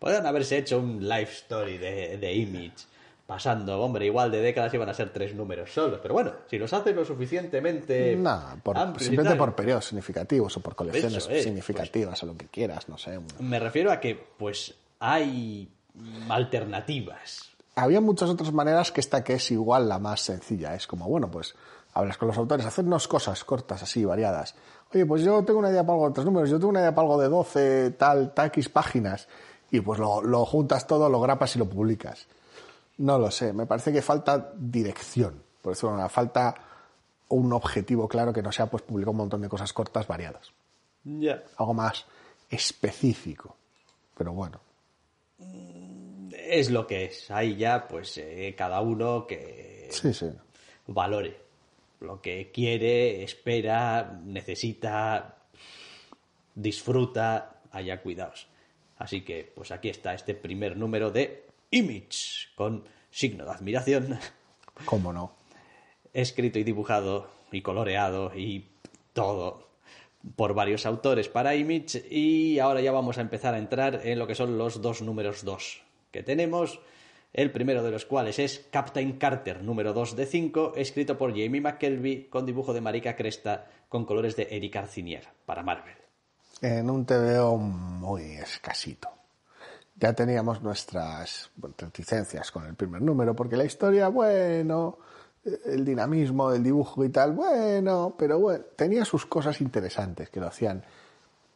[0.00, 2.86] Podrían haberse hecho un Life Story de, de Image
[3.24, 6.72] pasando, hombre, igual de décadas iban a ser tres números solos, pero bueno, si los
[6.72, 11.30] haces lo suficientemente Nada, por, amplios y simplemente por periodos significativos o por colecciones Eso
[11.30, 13.20] es, significativas o lo que quieras, no sé.
[13.38, 15.68] me refiero a que pues hay
[16.28, 17.57] alternativas.
[17.78, 20.74] Había muchas otras maneras que esta que es igual la más sencilla.
[20.74, 21.54] Es como, bueno, pues
[21.94, 24.56] hablas con los autores, hacernos cosas cortas así, variadas.
[24.92, 26.94] Oye, pues yo tengo una idea para algo de tres números, yo tengo una idea
[26.94, 29.28] para algo de 12, tal, taquis páginas,
[29.70, 32.26] y pues lo, lo juntas todo, lo grapas y lo publicas.
[32.96, 36.54] No lo sé, me parece que falta dirección, por eso una falta
[37.28, 40.50] un objetivo claro que no sea pues publicar un montón de cosas cortas variadas.
[41.04, 41.44] Ya.
[41.56, 42.06] Algo más
[42.50, 43.54] específico.
[44.16, 44.58] Pero bueno,
[46.48, 47.30] Es lo que es.
[47.30, 50.26] Ahí ya, pues, eh, cada uno que sí, sí.
[50.86, 51.48] valore
[52.00, 55.36] lo que quiere, espera, necesita,
[56.54, 58.46] disfruta, haya cuidados.
[58.98, 64.18] Así que, pues aquí está este primer número de Image, con signo de admiración,
[64.84, 65.36] ¿Cómo no?
[66.12, 68.68] escrito y dibujado y coloreado y
[69.12, 69.68] todo
[70.36, 74.26] por varios autores para Image y ahora ya vamos a empezar a entrar en lo
[74.26, 76.80] que son los dos números 2 que tenemos,
[77.32, 81.60] el primero de los cuales es Captain Carter número 2 de 5, escrito por Jamie
[81.60, 85.96] McKelvey con dibujo de Marika Cresta con colores de Eric Arcinier para Marvel.
[86.60, 89.08] En un TVO muy escasito.
[89.96, 94.98] Ya teníamos nuestras reticencias con el primer número, porque la historia, bueno,
[95.66, 100.46] el dinamismo del dibujo y tal, bueno, pero bueno, tenía sus cosas interesantes que lo
[100.46, 100.84] hacían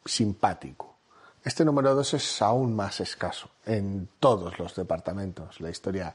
[0.04, 0.91] simpático.
[1.44, 5.60] Este número 2 es aún más escaso en todos los departamentos.
[5.60, 6.14] La historia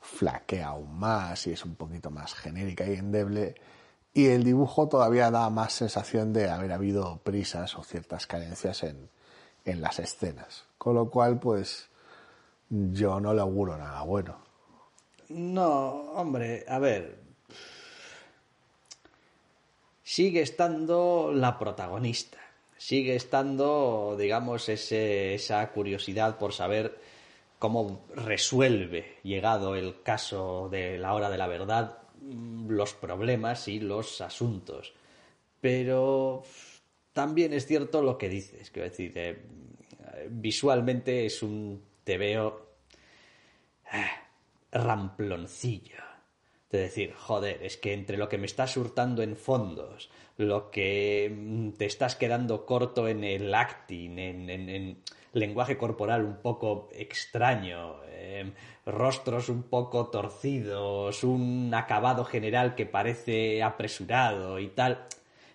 [0.00, 3.54] flaquea aún más y es un poquito más genérica y endeble.
[4.12, 9.08] Y el dibujo todavía da más sensación de haber habido prisas o ciertas carencias en,
[9.64, 10.64] en las escenas.
[10.76, 11.88] Con lo cual, pues,
[12.68, 14.38] yo no le auguro nada bueno.
[15.28, 17.20] No, hombre, a ver.
[20.02, 22.43] Sigue estando la protagonista.
[22.84, 26.98] Sigue estando, digamos, ese- esa curiosidad por saber
[27.58, 33.80] cómo resuelve, llegado el caso de la hora de la verdad, mm, los problemas y
[33.80, 34.92] los asuntos.
[35.62, 36.42] Pero
[37.14, 39.38] también es cierto lo que dices, quiero decir, eh,
[40.28, 42.68] visualmente es un tebeo
[44.72, 46.02] ramploncillo.
[46.70, 51.32] De decir, joder, es que entre lo que me estás hurtando en fondos, lo que
[51.34, 54.98] mm, te estás quedando corto en el acting, en, en- en
[55.32, 58.52] lenguaje corporal un poco extraño, em,
[58.86, 65.06] rostros un poco torcidos, un acabado general que parece apresurado y tal,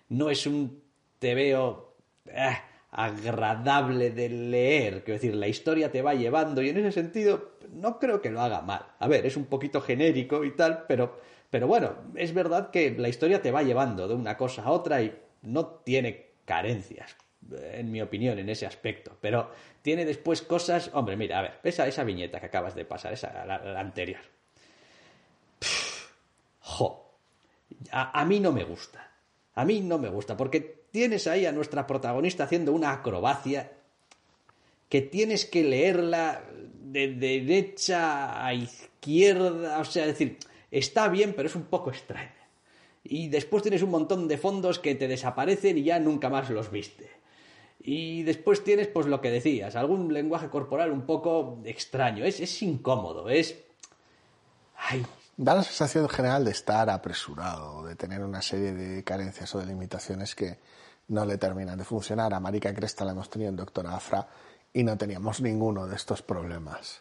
[0.08, 0.82] no es un
[1.18, 1.94] tebeo
[2.26, 2.56] eh,
[2.90, 5.04] agradable de leer.
[5.04, 8.40] Quiero decir, la historia te va llevando y en ese sentido no creo que lo
[8.40, 8.84] haga mal.
[8.98, 13.08] A ver, es un poquito genérico y tal, pero, pero bueno, es verdad que la
[13.08, 17.16] historia te va llevando de una cosa a otra y no tiene carencias,
[17.50, 19.16] en mi opinión, en ese aspecto.
[19.20, 19.50] Pero
[19.82, 20.90] tiene después cosas...
[20.94, 24.20] Hombre, mira, a ver, esa, esa viñeta que acabas de pasar, esa, la, anterior.
[26.60, 27.10] Jo,
[27.90, 29.10] a, a mí no me gusta.
[29.54, 33.72] A mí no me gusta, porque tienes ahí a nuestra protagonista haciendo una acrobacia
[34.88, 36.44] que tienes que leerla
[36.80, 40.38] de derecha a izquierda, o sea, decir,
[40.70, 42.34] está bien, pero es un poco extraña.
[43.02, 46.70] Y después tienes un montón de fondos que te desaparecen y ya nunca más los
[46.70, 47.10] viste.
[47.82, 52.24] Y después tienes, pues lo que decías, algún lenguaje corporal un poco extraño.
[52.24, 53.56] Es, es incómodo, es...
[54.76, 55.04] Ay,
[55.42, 59.64] Da la sensación general de estar apresurado, de tener una serie de carencias o de
[59.64, 60.58] limitaciones que
[61.08, 62.34] no le terminan de funcionar.
[62.34, 64.28] A Marica Cresta la hemos tenido en Doctor Afra
[64.74, 67.00] y no teníamos ninguno de estos problemas.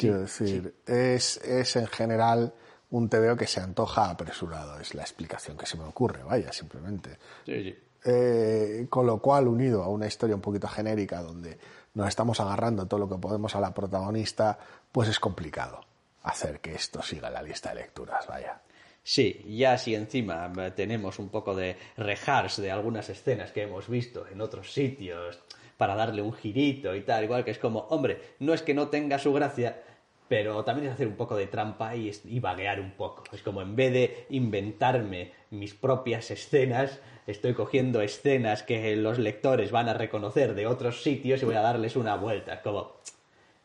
[0.00, 2.54] Quiero decir, es, es en general
[2.90, 7.18] un TVO que se antoja apresurado, es la explicación que se me ocurre, vaya, simplemente.
[7.44, 7.78] sí, sí.
[8.02, 11.58] Eh, con lo cual, unido a una historia un poquito genérica donde
[11.92, 14.58] nos estamos agarrando todo lo que podemos a la protagonista,
[14.90, 15.80] pues es complicado
[16.22, 18.60] hacer que esto siga la lista de lecturas, vaya.
[19.02, 23.88] Sí, ya si encima eh, tenemos un poco de rehearse de algunas escenas que hemos
[23.88, 25.40] visto en otros sitios
[25.76, 28.88] para darle un girito y tal, igual que es como, hombre, no es que no
[28.88, 29.82] tenga su gracia,
[30.30, 33.24] pero también es hacer un poco de trampa y, y vaguear un poco.
[33.32, 39.72] Es como en vez de inventarme mis propias escenas, estoy cogiendo escenas que los lectores
[39.72, 42.62] van a reconocer de otros sitios y voy a darles una vuelta.
[42.62, 42.92] Como,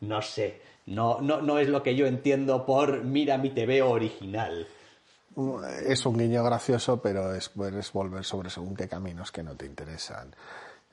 [0.00, 4.66] no sé, no, no, no es lo que yo entiendo por mira mi TV original.
[5.86, 10.34] Es un guiño gracioso, pero es volver sobre según qué caminos que no te interesan.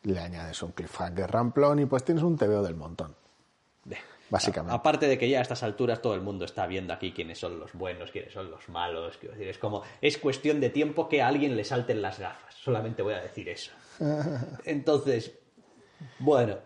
[0.04, 3.23] Le añades un cliffhanger ramplón y pues tienes un TVO del montón.
[4.34, 4.74] Básicamente.
[4.74, 7.60] Aparte de que ya a estas alturas todo el mundo está viendo aquí quiénes son
[7.60, 9.16] los buenos, quiénes son los malos.
[9.18, 12.56] Quiero decir, es como, es cuestión de tiempo que a alguien le salten las gafas.
[12.56, 13.72] Solamente voy a decir eso.
[14.66, 15.38] Entonces,
[16.18, 16.58] bueno,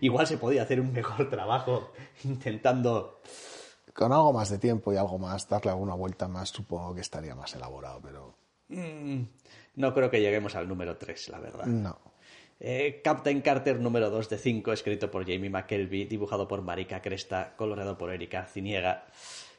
[0.00, 1.92] igual se podía hacer un mejor trabajo
[2.24, 3.20] intentando...
[3.92, 7.34] Con algo más de tiempo y algo más, darle alguna vuelta más, supongo que estaría
[7.34, 8.34] más elaborado, pero...
[8.68, 9.22] Mm,
[9.76, 11.66] no creo que lleguemos al número 3, la verdad.
[11.66, 11.98] No.
[12.60, 17.54] Eh, Captain Carter número 2 de 5, escrito por Jamie McKelvey, dibujado por Marika Cresta,
[17.56, 19.06] coloreado por Erika Ciniega.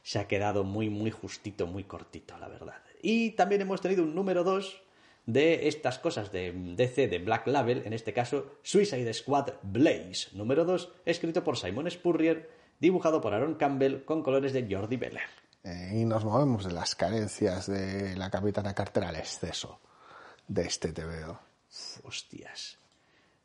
[0.03, 2.81] Se ha quedado muy, muy justito, muy cortito, la verdad.
[3.01, 4.81] Y también hemos tenido un número 2
[5.25, 10.65] de estas cosas de DC de Black Label, en este caso Suicide Squad Blaze, número
[10.65, 15.29] 2, escrito por Simon Spurrier, dibujado por Aaron Campbell con colores de Jordi Beller.
[15.63, 19.79] Eh, y nos movemos de las carencias de la Capitana Carter al exceso
[20.47, 21.39] de este TVO.
[22.03, 22.78] Hostias,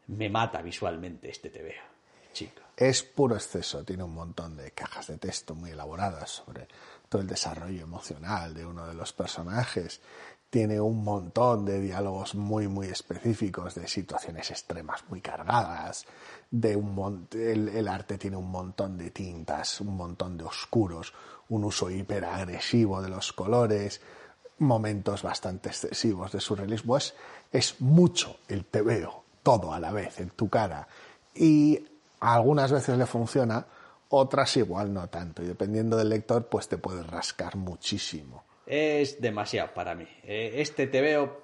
[0.08, 2.62] me mata visualmente este TVO, chico.
[2.76, 6.68] Es puro exceso, tiene un montón de cajas de texto muy elaboradas sobre
[7.08, 10.00] todo el desarrollo emocional de uno de los personajes.
[10.50, 16.06] Tiene un montón de diálogos muy muy específicos de situaciones extremas muy cargadas
[16.50, 21.12] de un el, arte tiene un montón de tintas un montón de oscuros
[21.48, 24.00] un uso hiperagresivo de los colores
[24.58, 26.96] momentos bastante excesivos de surrealismo.
[26.96, 27.14] Es,
[27.50, 30.88] es mucho el te veo todo a la vez en tu cara
[31.32, 31.78] y
[32.18, 33.64] algunas veces le funciona
[34.08, 39.72] otras igual no tanto y dependiendo del lector pues te puede rascar muchísimo es demasiado
[39.74, 40.06] para mí.
[40.24, 41.42] Eh, este te veo,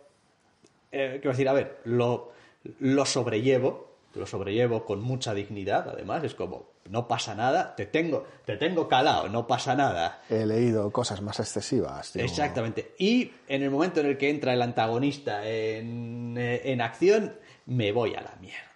[0.93, 2.33] eh, quiero decir, a ver, lo,
[2.81, 8.27] lo sobrellevo, lo sobrellevo con mucha dignidad, además, es como, no pasa nada, te tengo,
[8.45, 10.23] te tengo calado, no pasa nada.
[10.29, 12.17] He leído cosas más excesivas.
[12.17, 12.95] Exactamente.
[12.99, 17.37] Y en el momento en el que entra el antagonista en, eh, en acción,
[17.71, 18.67] me voy a la mierda.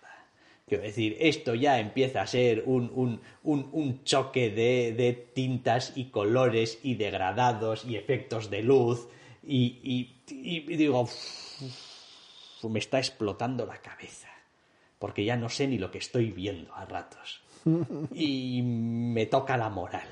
[0.67, 3.21] Quiero decir, esto ya empieza a ser un,
[4.05, 9.09] choque de, tintas y colores y degradados y efectos de luz
[9.43, 11.09] y, digo,
[12.63, 14.29] me está explotando la cabeza
[14.99, 17.43] porque ya no sé ni lo que estoy viendo a ratos
[18.15, 20.09] y me toca la moral,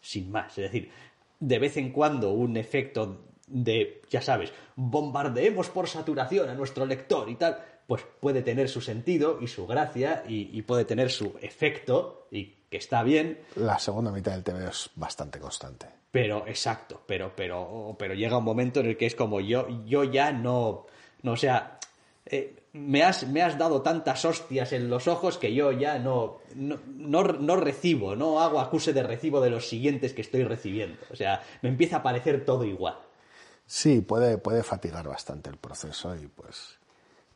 [0.00, 0.56] sin más.
[0.56, 0.90] Es decir,
[1.40, 7.28] de vez en cuando un efecto de, ya sabes, bombardeemos por saturación a nuestro lector
[7.28, 12.26] y tal, pues puede tener su sentido y su gracia y, puede tener su efecto
[12.30, 13.40] y que está bien.
[13.54, 15.86] La segunda mitad del TV es bastante constante.
[16.10, 20.02] Pero, exacto, pero, pero, pero llega un momento en el que es como yo, yo
[20.04, 20.86] ya no,
[21.22, 21.78] no, o sea,
[22.24, 26.38] eh, me, has, me has dado tantas hostias en los ojos que yo ya no,
[26.54, 26.78] no,
[27.22, 30.98] no, recibo, no hago acuse de recibo de los siguientes que estoy recibiendo.
[31.10, 32.98] O sea, me empieza a parecer todo igual.
[33.66, 36.78] Sí, puede, puede fatigar bastante el proceso y pues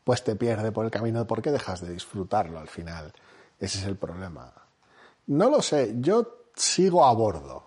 [0.03, 1.25] pues te pierde por el camino.
[1.25, 3.13] ¿Por qué dejas de disfrutarlo al final?
[3.59, 4.53] Ese es el problema.
[5.27, 7.63] No lo sé, yo sigo a bordo.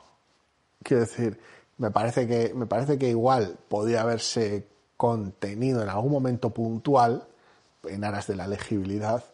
[0.82, 1.40] Quiero decir,
[1.78, 4.66] me parece que, me parece que igual podía haberse
[4.96, 7.26] contenido en algún momento puntual,
[7.84, 9.24] en aras de la legibilidad,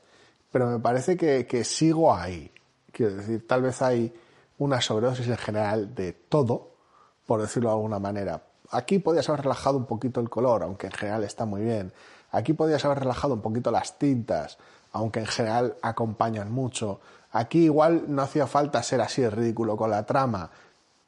[0.51, 2.51] pero me parece que, que sigo ahí.
[2.93, 4.13] Quiero decir, tal vez hay
[4.59, 6.75] una sobredosis en general de todo,
[7.27, 8.43] por decirlo de alguna manera.
[8.71, 11.93] Aquí podías haber relajado un poquito el color, aunque en general está muy bien.
[12.33, 14.59] Aquí podías haber relajado un poquito las tintas,
[14.93, 17.01] aunque en general acompañan mucho.
[17.33, 20.51] Aquí igual no hacía falta ser así de ridículo con la trama,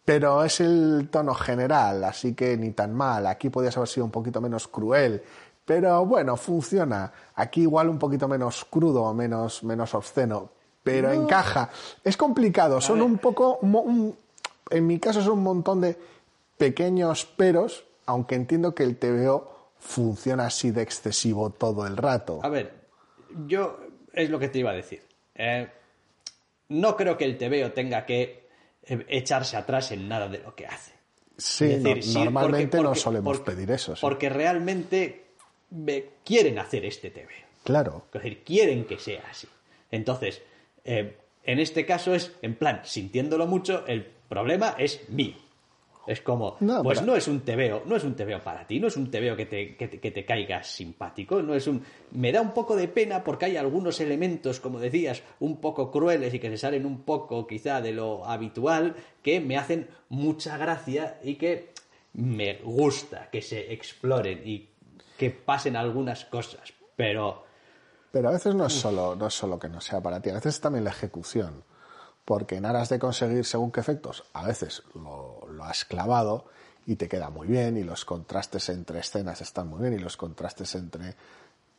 [0.05, 3.27] pero es el tono general, así que ni tan mal.
[3.27, 5.23] Aquí podías haber sido un poquito menos cruel,
[5.65, 7.13] pero bueno, funciona.
[7.35, 10.51] Aquí igual un poquito menos crudo, menos, menos obsceno,
[10.83, 11.71] pero encaja.
[12.03, 13.61] Es complicado, son un poco,
[14.71, 15.99] en mi caso son un montón de
[16.57, 19.52] pequeños peros, aunque entiendo que el TVO
[19.83, 22.41] funciona así de excesivo todo el rato.
[22.43, 22.73] A ver,
[23.47, 23.81] yo
[24.13, 25.03] es lo que te iba a decir.
[25.35, 25.69] Eh,
[26.69, 28.49] no creo que el TVO tenga que
[28.85, 30.93] eh, echarse atrás en nada de lo que hace.
[31.37, 31.83] Sí,
[32.15, 33.95] normalmente no solemos pedir eso.
[34.01, 35.25] Porque realmente
[36.25, 37.29] quieren hacer este TVO.
[37.65, 38.07] Claro.
[38.15, 39.49] Es decir, quieren que sea así.
[39.91, 40.43] Entonces,
[40.85, 45.35] eh, en este caso es, en plan, sintiéndolo mucho, el problema es mío.
[46.07, 48.97] Es como, pues no es un tebeo, no es un tebeo para ti, no es
[48.97, 51.85] un tebeo que te, que, te, caiga simpático, no es un...
[52.11, 56.35] Me da un poco de pena porque hay algunos elementos, como decías, un poco crueles
[56.35, 61.21] y que se salen un poco quizá de lo habitual, que me hacen mucha gracia
[61.23, 61.73] y que
[62.15, 64.69] me gusta que se exploren y
[65.17, 67.45] que pasen algunas cosas, pero
[68.11, 70.35] Pero a veces no es, solo, no es solo que no sea para ti, a
[70.35, 71.63] veces es también la ejecución.
[72.33, 76.47] Porque en aras de conseguir según qué efectos, a veces lo, has clavado
[76.87, 80.17] y te queda muy bien, y los contrastes entre escenas están muy bien, y los
[80.17, 81.15] contrastes entre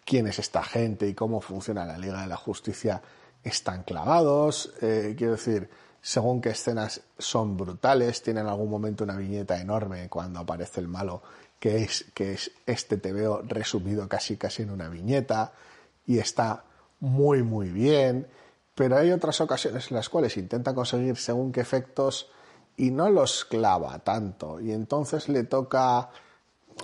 [0.06, 3.02] quién es esta gente y cómo funciona la Liga de la Justicia
[3.44, 4.76] están clavados.
[4.84, 10.08] Eh, quiero decir, según qué escenas son brutales, tienen en algún momento una viñeta enorme
[10.08, 11.24] cuando aparece el malo,
[11.60, 15.52] que es, que es este te veo resumido casi casi en una viñeta,
[16.06, 16.64] y está
[17.00, 18.28] muy muy bien.
[18.76, 22.30] Pero hay otras ocasiones en las cuales intenta conseguir según qué efectos
[22.76, 24.60] y no los clava tanto.
[24.60, 26.10] Y entonces le toca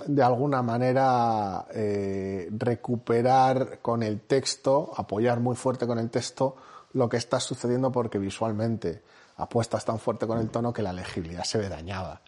[0.06, 6.56] de alguna manera eh, recuperar con el texto, apoyar muy fuerte con el texto
[6.92, 9.02] lo que está sucediendo porque visualmente
[9.36, 12.20] apuestas tan fuerte con el tono que la legibilidad se ve dañada.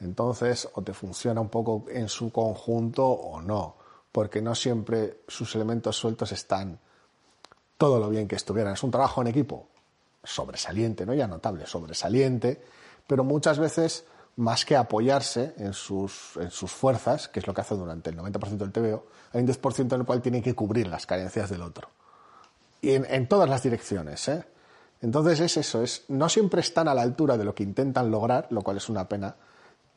[0.00, 3.76] Entonces, o te funciona un poco en su conjunto o no,
[4.12, 6.78] porque no siempre sus elementos sueltos están
[7.78, 8.74] todo lo bien que estuvieran.
[8.74, 9.68] Es un trabajo en equipo
[10.22, 12.62] sobresaliente, no ya notable, sobresaliente,
[13.06, 14.04] pero muchas veces
[14.36, 18.16] más que apoyarse en sus, en sus fuerzas, que es lo que hace durante el
[18.16, 21.62] 90% del TVO, hay un 10% en el cual tiene que cubrir las carencias del
[21.62, 21.88] otro.
[22.80, 24.28] Y en, todas las direcciones.
[24.28, 24.44] ¿eh?
[25.00, 28.46] Entonces es eso, es, no siempre están a la altura de lo que intentan lograr,
[28.50, 29.34] lo cual es una pena,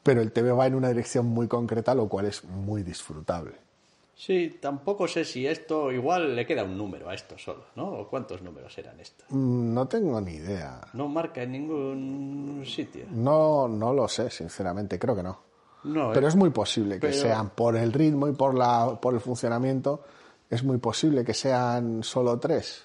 [0.01, 3.70] pero el TVO va en una dirección muy concreta, lo cual es muy disfrutable.
[4.15, 7.87] Sí, tampoco sé si esto igual le queda un número a esto solo, ¿no?
[7.87, 9.25] ¿O cuántos números eran estos?
[9.29, 10.79] Mm, no tengo ni idea.
[10.93, 13.05] No marca en ningún sitio.
[13.09, 15.39] No, no lo sé, sinceramente, creo que no.
[15.83, 19.15] No, pero eh, es muy posible que sean por el ritmo y por la por
[19.15, 20.03] el funcionamiento,
[20.47, 22.83] es muy posible que sean solo tres.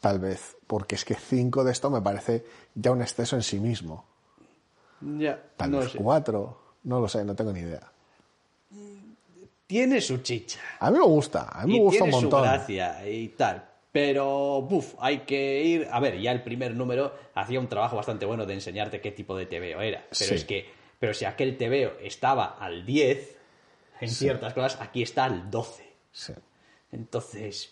[0.00, 2.44] Tal vez, porque es que cinco de esto me parece
[2.74, 4.04] ya un exceso en sí mismo.
[5.00, 7.90] Ya, Tal vez cuatro, no lo sé, no tengo ni idea
[9.70, 10.58] tiene su chicha.
[10.80, 12.40] A mí me gusta, a mí me gusta un montón.
[12.40, 13.64] Su gracia y tal.
[13.92, 15.86] Pero, buf, hay que ir.
[15.92, 19.36] A ver, ya el primer número hacía un trabajo bastante bueno de enseñarte qué tipo
[19.36, 20.04] de TVO era.
[20.18, 20.68] Pero es que,
[20.98, 23.38] pero si aquel TVO estaba al 10
[24.00, 25.84] en ciertas cosas, aquí está al 12.
[26.10, 26.32] Sí.
[26.90, 27.70] Entonces,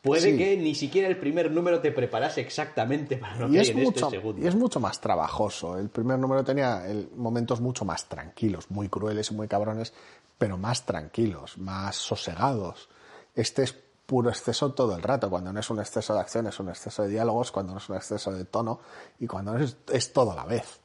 [0.00, 3.78] puede que ni siquiera el primer número te preparase exactamente para lo que hay en
[3.80, 4.42] este segundo.
[4.42, 5.78] Y es mucho más trabajoso.
[5.78, 6.82] El primer número tenía
[7.16, 9.92] momentos mucho más tranquilos, muy crueles y muy cabrones,
[10.40, 12.88] pero más tranquilos, más sosegados.
[13.34, 13.74] Este es
[14.06, 15.28] puro exceso todo el rato.
[15.28, 17.86] Cuando no es un exceso de acción, es un exceso de diálogos, cuando no es
[17.90, 18.80] un exceso de tono
[19.18, 20.80] y cuando no es, es todo a la vez.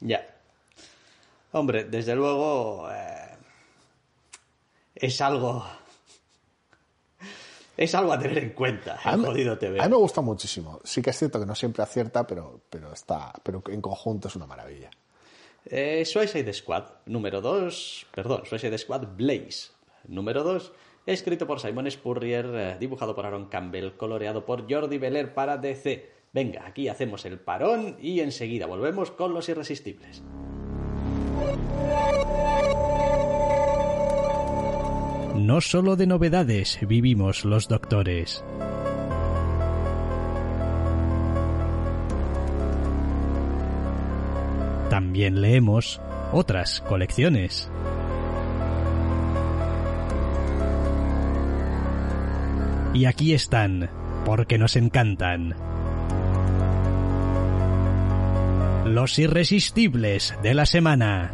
[0.00, 0.26] Ya.
[1.52, 3.36] Hombre, desde luego eh,
[4.94, 5.66] es algo
[7.76, 9.00] es algo a tener en cuenta.
[9.04, 9.80] A mí, jodido TV.
[9.80, 10.80] A mí me gusta muchísimo.
[10.82, 14.36] Sí que es cierto que no siempre acierta, pero, pero está, pero en conjunto es
[14.36, 14.88] una maravilla.
[15.66, 19.70] Eh, Suicide Squad, número 2, perdón, Suicide Squad Blaze,
[20.08, 20.72] número 2,
[21.06, 26.10] escrito por Simon Spurrier, eh, dibujado por Aaron Campbell, coloreado por Jordi Beller para DC.
[26.32, 30.22] Venga, aquí hacemos el parón y enseguida volvemos con los irresistibles.
[35.36, 38.44] No solo de novedades vivimos los doctores.
[44.92, 47.70] También leemos otras colecciones.
[52.92, 53.88] Y aquí están,
[54.26, 55.54] porque nos encantan.
[58.84, 61.32] Los irresistibles de la semana.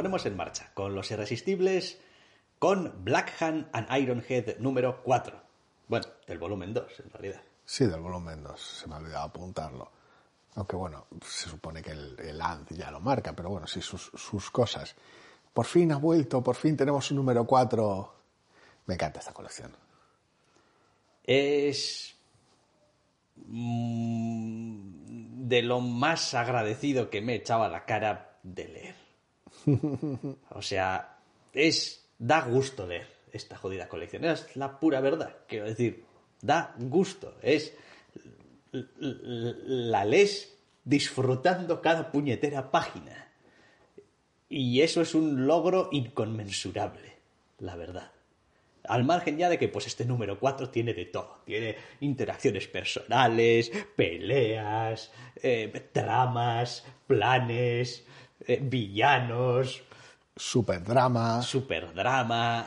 [0.00, 1.98] En marcha con Los Irresistibles,
[2.60, 5.42] con Blackhand and Ironhead número 4.
[5.88, 7.42] Bueno, del volumen 2, en realidad.
[7.64, 9.90] Sí, del volumen 2, se me ha olvidado apuntarlo.
[10.54, 12.40] Aunque bueno, se supone que el, el
[12.70, 14.94] ya lo marca, pero bueno, sí, sus, sus cosas.
[15.52, 18.14] Por fin ha vuelto, por fin tenemos un número 4.
[18.86, 19.72] Me encanta esta colección.
[21.24, 22.14] Es
[23.34, 28.97] mm, de lo más agradecido que me echaba la cara de leer.
[30.50, 31.18] O sea,
[31.52, 32.04] es.
[32.18, 34.24] da gusto leer esta jodida colección.
[34.24, 36.04] Es la pura verdad, quiero decir.
[36.40, 37.36] Da gusto.
[37.42, 37.74] Es.
[38.72, 43.28] La lees disfrutando cada puñetera página.
[44.48, 47.16] Y eso es un logro inconmensurable,
[47.58, 48.12] la verdad.
[48.84, 51.42] Al margen ya de que pues este número 4 tiene de todo.
[51.44, 55.12] Tiene interacciones personales, peleas,
[55.42, 58.06] eh, tramas, planes,
[58.46, 59.82] eh, villanos,
[60.36, 61.42] Superdrama.
[61.42, 62.66] superdrama.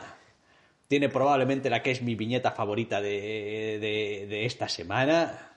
[0.88, 5.56] Tiene probablemente la que es mi viñeta favorita de, de- de esta semana.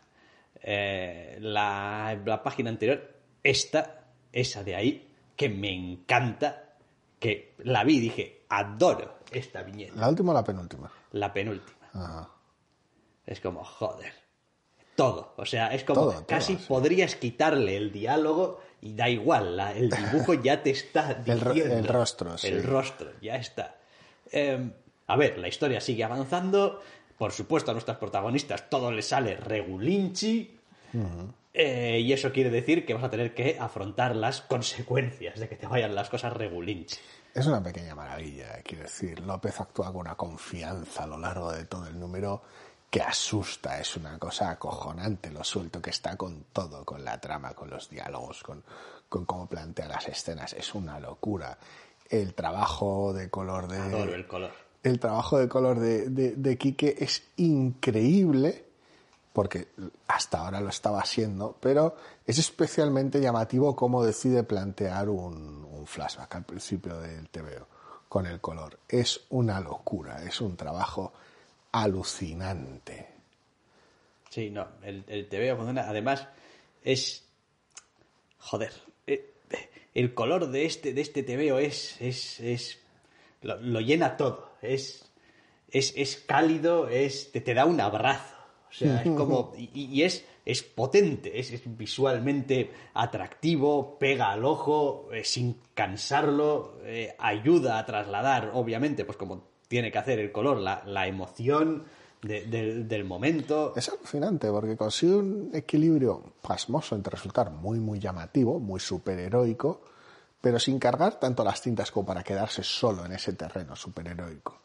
[0.62, 3.14] Eh, la, la página anterior,
[3.44, 6.76] esta, esa de ahí, que me encanta,
[7.20, 9.94] que la vi y dije, adoro esta viñeta.
[10.00, 10.92] ¿La última o la penúltima?
[11.12, 11.78] La penúltima.
[11.94, 12.30] Ajá.
[13.26, 14.14] Es como, joder.
[14.96, 15.34] Todo.
[15.38, 16.66] O sea, es como Todo, todo, casi sí.
[16.68, 19.58] podrías quitarle el diálogo y da igual.
[19.58, 21.76] la- el dibujo ya te está diciendo.
[21.78, 22.48] el rostro, sí.
[22.48, 23.76] El rostro, ya está.
[24.32, 24.70] Eh,
[25.08, 26.82] a ver, la historia sigue avanzando.
[27.18, 30.58] Por supuesto, a nuestras protagonistas todo les sale regulinchi.
[31.54, 35.56] Eh, y eso quiere decir que vas a tener que afrontar las consecuencias de que
[35.56, 36.98] te vayan las cosas regulinchi.
[37.34, 39.20] Es una pequeña maravilla, quiero decir.
[39.22, 42.42] López actúa con una confianza a lo largo de todo el número
[42.96, 43.78] que asusta.
[43.78, 47.90] Es una cosa acojonante lo suelto que está con todo, con la trama, con los
[47.90, 48.64] diálogos, con,
[49.10, 50.54] con cómo plantea las escenas.
[50.54, 51.58] Es una locura.
[52.10, 53.80] El trabajo de color de...
[53.80, 54.52] Adoro el color.
[54.82, 58.64] el trabajo de color de, de, de Quique es increíble,
[59.34, 59.68] porque
[60.08, 66.34] hasta ahora lo estaba haciendo, pero es especialmente llamativo cómo decide plantear un, un flashback
[66.34, 67.68] al principio del TVO
[68.08, 68.80] con el color.
[68.88, 71.12] Es una locura, es un trabajo
[71.84, 73.08] alucinante.
[74.30, 75.88] Sí, no, el, el TVO funciona.
[75.90, 76.28] Además,
[76.84, 77.28] es.
[78.40, 78.72] Joder.
[79.08, 79.34] eh,
[79.94, 82.00] El color de este, de este TVO es.
[82.02, 82.80] es, es
[83.42, 84.52] lo, lo llena todo.
[84.62, 85.12] Es,
[85.70, 88.36] es, es cálido, es, te, te da un abrazo.
[88.70, 89.54] O sea, es como.
[89.58, 96.78] Y, y es, es potente, es, es visualmente atractivo, pega al ojo, eh, sin cansarlo,
[96.84, 101.84] eh, ayuda a trasladar, obviamente, pues como tiene que hacer el color, la, la emoción
[102.22, 103.74] de- del- momento.
[103.76, 109.82] Es alucinante porque consigue un equilibrio pasmoso entre resultar muy, muy llamativo, muy superheroico,
[110.42, 114.58] pero sin cargar tanto las tintas como para quedarse solo en ese terreno superheroico.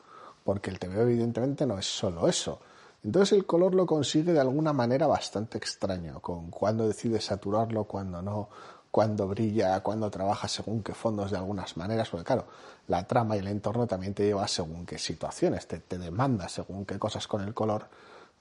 [0.45, 2.61] Porque el TVO evidentemente no es solo eso.
[3.05, 8.21] Entonces el color lo consigue de alguna manera bastante extraño, con cuando decide saturarlo, cuando
[8.23, 8.49] no,
[8.91, 12.47] cuando brilla, cuando trabaja según qué fondos de algunas maneras, porque claro,
[12.89, 16.85] la trama y el entorno también te lleva según qué situaciones, te, te demanda según
[16.85, 17.89] qué cosas con el color,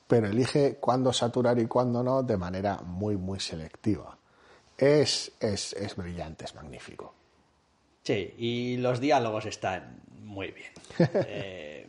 [0.07, 4.17] pero elige cuándo saturar y cuándo no de manera muy, muy selectiva.
[4.75, 7.13] Es, es, es brillante, es magnífico.
[8.01, 10.71] Sí, y los diálogos están muy bien.
[11.27, 11.87] Eh,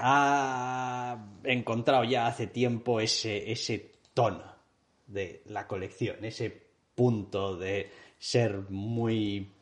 [0.00, 4.44] ha encontrado ya hace tiempo ese, ese tono
[5.06, 6.65] de la colección, ese
[6.96, 9.52] punto de ser muy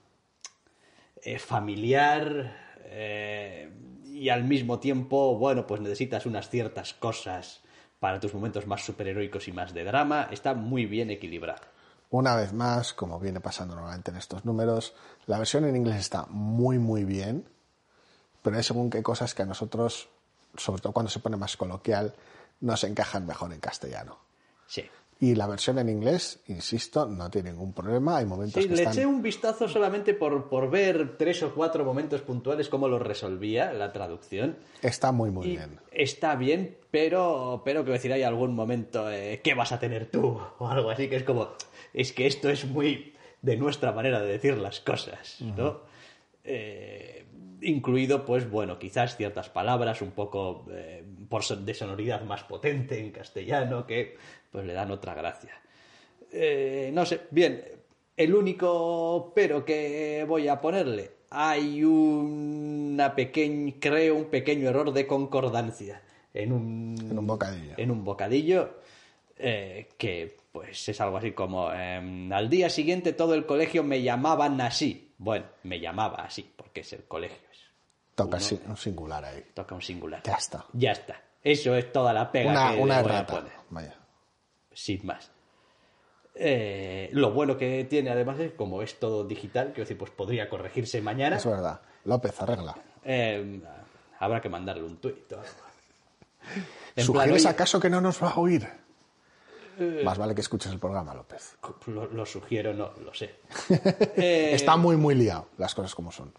[1.23, 2.57] eh, familiar
[2.87, 3.71] eh,
[4.07, 7.61] y al mismo tiempo, bueno, pues necesitas unas ciertas cosas
[7.99, 10.29] para tus momentos más superheroicos y más de drama.
[10.31, 11.63] Está muy bien equilibrado.
[12.11, 14.95] Una vez más, como viene pasando normalmente en estos números,
[15.27, 17.45] la versión en inglés está muy, muy bien,
[18.43, 20.09] pero hay según qué cosas que a nosotros,
[20.57, 22.15] sobre todo cuando se pone más coloquial,
[22.61, 24.19] nos encajan mejor en castellano.
[24.67, 24.85] Sí.
[25.25, 28.19] Y la versión en inglés, insisto, no tiene ningún problema.
[28.19, 28.93] Hay momentos Sí, que le están...
[28.93, 33.73] eché un vistazo solamente por, por ver tres o cuatro momentos puntuales cómo lo resolvía
[33.73, 34.59] la traducción.
[34.83, 35.79] Está muy, muy Y bien.
[35.93, 40.39] Está bien, pero, pero quiero decir, hay algún momento, eh, ¿qué vas a tener tú?
[40.59, 41.49] O algo así, que es como,
[41.95, 45.81] es que esto es muy de nuestra manera de decir las cosas, ¿no?
[46.45, 47.25] Eh,
[47.63, 53.11] incluido, pues bueno, quizás ciertas palabras un poco eh, por de sonoridad más potente en
[53.11, 54.17] castellano que
[54.51, 55.53] pues le dan otra gracia.
[56.31, 57.65] Eh, no sé, bien,
[58.17, 65.07] el único pero que voy a ponerle, hay una pequeña, creo, un pequeño error de
[65.07, 66.03] concordancia
[66.35, 67.75] en un, En un bocadillo.
[67.79, 68.75] En un bocadillo
[69.37, 74.61] que pues es algo así como em, al día siguiente todo el colegio me llamaban
[74.61, 75.13] así.
[75.19, 77.39] Bueno, me llamaba así porque es el colegio.
[77.51, 77.59] es-
[78.15, 79.45] Toca uno- un singular ahí.
[79.53, 80.23] toca un singular.
[80.25, 80.65] Ya está.
[80.73, 81.21] Ya está.
[81.43, 83.45] Eso es toda la pega Una, que una errata.
[83.71, 83.95] Vaya.
[84.73, 85.29] sin más.
[86.37, 90.49] Eh, lo bueno que tiene además es como es todo digital, quiero decir, pues podría
[90.49, 91.37] corregirse mañana.
[91.37, 91.81] Es verdad.
[92.05, 92.77] López, arregla.
[93.05, 93.61] Eh,
[94.21, 95.43] habrá que mandarle un tuit plan,
[96.97, 98.69] ¿Sugieres oye, acaso que no nos va a oír?
[99.79, 100.03] Eh.
[100.05, 101.57] Más vale que escuches el programa, López.
[101.87, 103.37] Lo, lo sugiero, no, lo sé.
[104.17, 106.33] Eh, Está muy, muy liado, las cosas como son.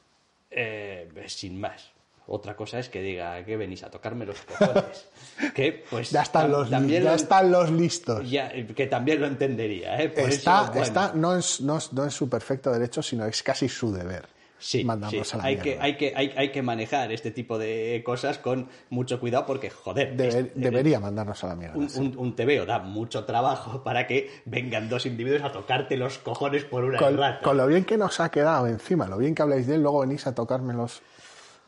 [0.52, 1.92] eh, sin más.
[2.28, 5.06] Otra cosa es que diga que venís a tocarme los cojones.
[5.54, 8.28] que pues Ya están los, también ya lo- están los listos.
[8.30, 10.10] ya, que también lo entendería, ¿eh?
[10.10, 10.82] Por está, eso, bueno.
[10.84, 14.28] está no, es, no, es, no es su perfecto derecho, sino es casi su deber.
[14.66, 15.36] Sí, mandarnos sí.
[15.36, 15.64] a la hay mierda.
[15.64, 19.70] que, hay, que, hay, hay que manejar este tipo de cosas con mucho cuidado porque,
[19.70, 21.78] joder, Debe- es- debería mandarnos a la mierda.
[21.78, 22.00] un, sí.
[22.00, 26.66] un, un TVO da mucho trabajo para que vengan dos individuos a tocarte los cojones
[26.66, 27.42] por una con, rata.
[27.44, 30.00] con lo bien que nos ha quedado encima, lo bien que habláis de él, luego
[30.00, 31.04] venís a tocármelos.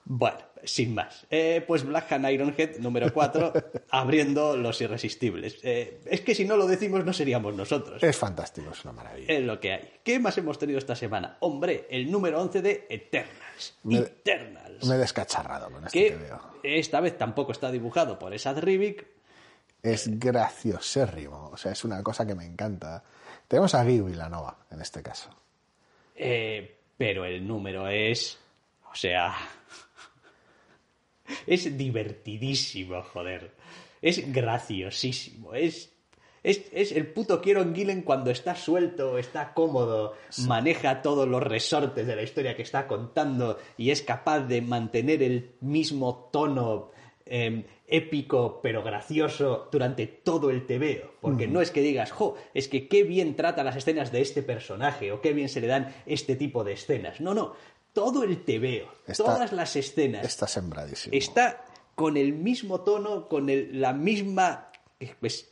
[0.10, 1.28] Bueno, sin más.
[1.30, 3.52] Eh, pues Black Hand Ironhead número 4,
[3.90, 5.60] abriendo los irresistibles.
[5.64, 8.02] Eh, es que si no lo decimos no seríamos nosotros.
[8.02, 9.34] Es fantástico, es una maravilla.
[9.34, 9.92] Es lo que hay.
[10.06, 11.36] ¿Qué más hemos tenido esta semana?
[11.42, 13.78] Hombre, el número 11 de Eternals.
[13.84, 14.86] Me- Eternals.
[14.86, 16.40] Me he descacharrado con este que que veo.
[16.64, 19.06] esta vez tampoco está dibujado por Esad Rivik.
[19.84, 23.04] Es graciosérrimo, o sea, es una cosa que me encanta.
[23.48, 25.30] Tenemos a Guy Villanova en este caso.
[26.16, 28.40] eh, pero el número es.
[28.92, 29.36] O sea.
[31.46, 33.52] Es divertidísimo, joder.
[34.02, 35.54] Es graciosísimo.
[35.54, 35.94] Es.
[36.44, 40.14] Es, es el puto Kieron Gillen cuando está suelto, está cómodo,
[40.46, 45.24] maneja todos los resortes de la historia que está contando y es capaz de mantener
[45.24, 46.92] el mismo tono
[47.26, 51.12] eh, épico pero gracioso durante todo el tebeo.
[51.22, 54.44] Porque no es que digas, jo, es que qué bien trata las escenas de este
[54.44, 57.22] personaje o qué bien se le dan este tipo de escenas.
[57.22, 57.54] No, no,
[57.98, 61.16] todo el tebeo, Está- todas las escenas Está sembradísimo.
[61.18, 64.68] está con el mismo tono, con el- la misma...
[65.00, 65.48] Es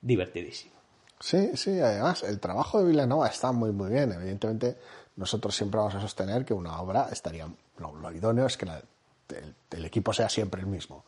[0.00, 0.74] divertidísimo.
[1.18, 4.12] Sí, sí, además el trabajo de Villanova está muy, muy bien.
[4.12, 4.76] Evidentemente,
[5.16, 7.48] nosotros siempre vamos a sostener que una obra estaría.
[7.78, 8.82] Lo, lo idóneo es que la-
[9.30, 11.04] el, el equipo sea siempre el mismo.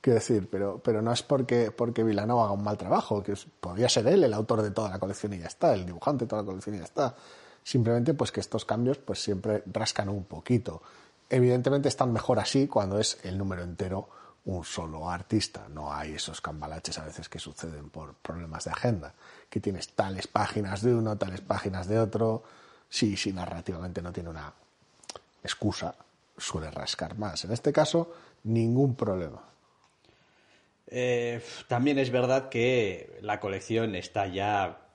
[0.00, 3.88] Quiero decir, pero, pero no es porque, porque Villanova haga un mal trabajo, que podría
[3.90, 6.42] ser él el autor de toda la colección y ya está, el dibujante de toda
[6.42, 7.14] la colección y ya está.
[7.66, 10.82] Simplemente, pues que estos cambios, pues siempre rascan un poquito.
[11.28, 14.08] Evidentemente están mejor así cuando es el número entero
[14.44, 15.66] un solo artista.
[15.68, 19.14] No hay esos cambalaches a veces que suceden por problemas de agenda,
[19.50, 22.44] que tienes tales páginas de uno, tales páginas de otro.
[22.88, 24.52] Sí, sí, narrativamente no tiene una
[25.42, 25.92] excusa,
[26.38, 27.46] suele rascar más.
[27.46, 28.14] En este caso,
[28.44, 29.42] ningún problema.
[30.86, 34.85] Eh, también es verdad que la colección está ya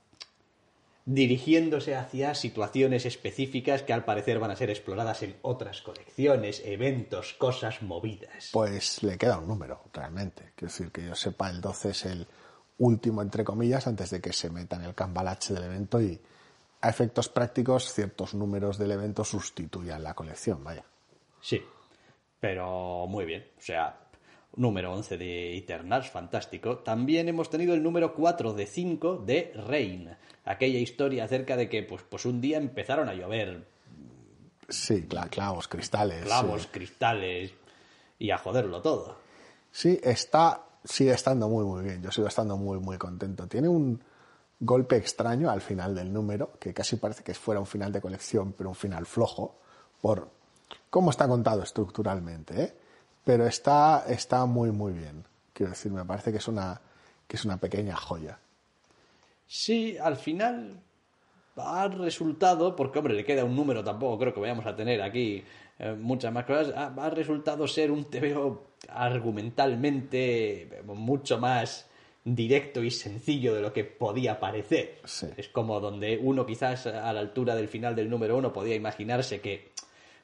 [1.05, 7.33] dirigiéndose hacia situaciones específicas que al parecer van a ser exploradas en otras colecciones, eventos,
[7.33, 8.49] cosas movidas.
[8.53, 10.51] Pues le queda un número, realmente.
[10.55, 12.27] Quiero decir, que yo sepa, el 12 es el
[12.77, 16.19] último, entre comillas, antes de que se meta en el cambalache del evento y
[16.81, 20.83] a efectos prácticos ciertos números del evento sustituyan la colección, vaya.
[21.39, 21.61] Sí,
[22.39, 23.45] pero muy bien.
[23.57, 23.99] O sea,
[24.55, 26.79] número 11 de Eternals, fantástico.
[26.79, 30.09] También hemos tenido el número 4 de 5 de Rain.
[30.45, 33.67] Aquella historia acerca de que pues, pues un día empezaron a llover
[34.69, 36.23] Sí, cla- clavos, cristales.
[36.23, 36.67] clavos, sí.
[36.71, 37.51] cristales
[38.19, 39.17] y a joderlo todo.
[39.71, 42.01] Sí, está, sigue estando muy, muy bien.
[42.01, 43.47] Yo sigo estando muy, muy contento.
[43.47, 44.01] Tiene un
[44.59, 48.53] golpe extraño al final del número, que casi parece que fuera un final de colección,
[48.53, 49.55] pero un final flojo,
[50.01, 50.29] por
[50.89, 52.73] cómo está contado estructuralmente, ¿eh?
[53.23, 55.23] Pero está, está muy, muy bien.
[55.53, 56.79] Quiero decir, me parece que es una,
[57.27, 58.39] que es una pequeña joya.
[59.53, 60.81] Sí, al final
[61.57, 65.43] ha resultado, porque hombre, le queda un número, tampoco creo que vayamos a tener aquí
[65.77, 71.89] eh, muchas más cosas, ha, ha resultado ser un TVO argumentalmente eh, mucho más
[72.23, 75.01] directo y sencillo de lo que podía parecer.
[75.03, 75.27] Sí.
[75.35, 79.41] Es como donde uno quizás a la altura del final del número uno podía imaginarse
[79.41, 79.73] que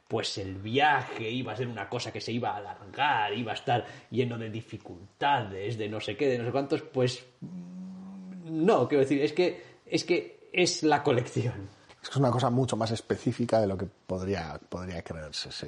[0.08, 3.56] pues el viaje iba a ser una cosa que se iba a alargar, iba a
[3.56, 7.26] estar lleno de dificultades, de no sé qué, de no sé cuántos, pues
[8.50, 11.70] no, quiero decir, es que es que es la colección.
[12.02, 15.68] Es que es una cosa mucho más específica de lo que podría, podría creerse, sí.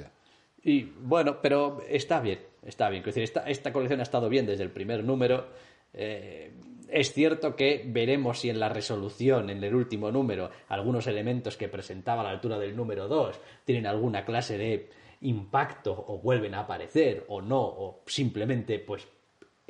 [0.62, 3.02] Y bueno, pero está bien, está bien.
[3.02, 5.48] Quiero decir, esta, esta colección ha estado bien desde el primer número.
[5.92, 6.52] Eh,
[6.88, 11.68] es cierto que veremos si en la resolución, en el último número, algunos elementos que
[11.68, 14.90] presentaba a la altura del número 2 tienen alguna clase de
[15.22, 19.06] impacto o vuelven a aparecer o no, o simplemente pues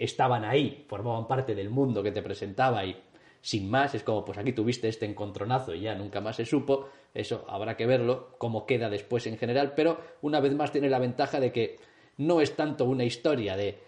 [0.00, 2.96] estaban ahí, formaban parte del mundo que te presentaba y
[3.42, 6.88] sin más, es como pues aquí tuviste este encontronazo y ya nunca más se supo,
[7.12, 10.98] eso habrá que verlo, cómo queda después en general, pero una vez más tiene la
[10.98, 11.78] ventaja de que
[12.16, 13.78] no es tanto una historia de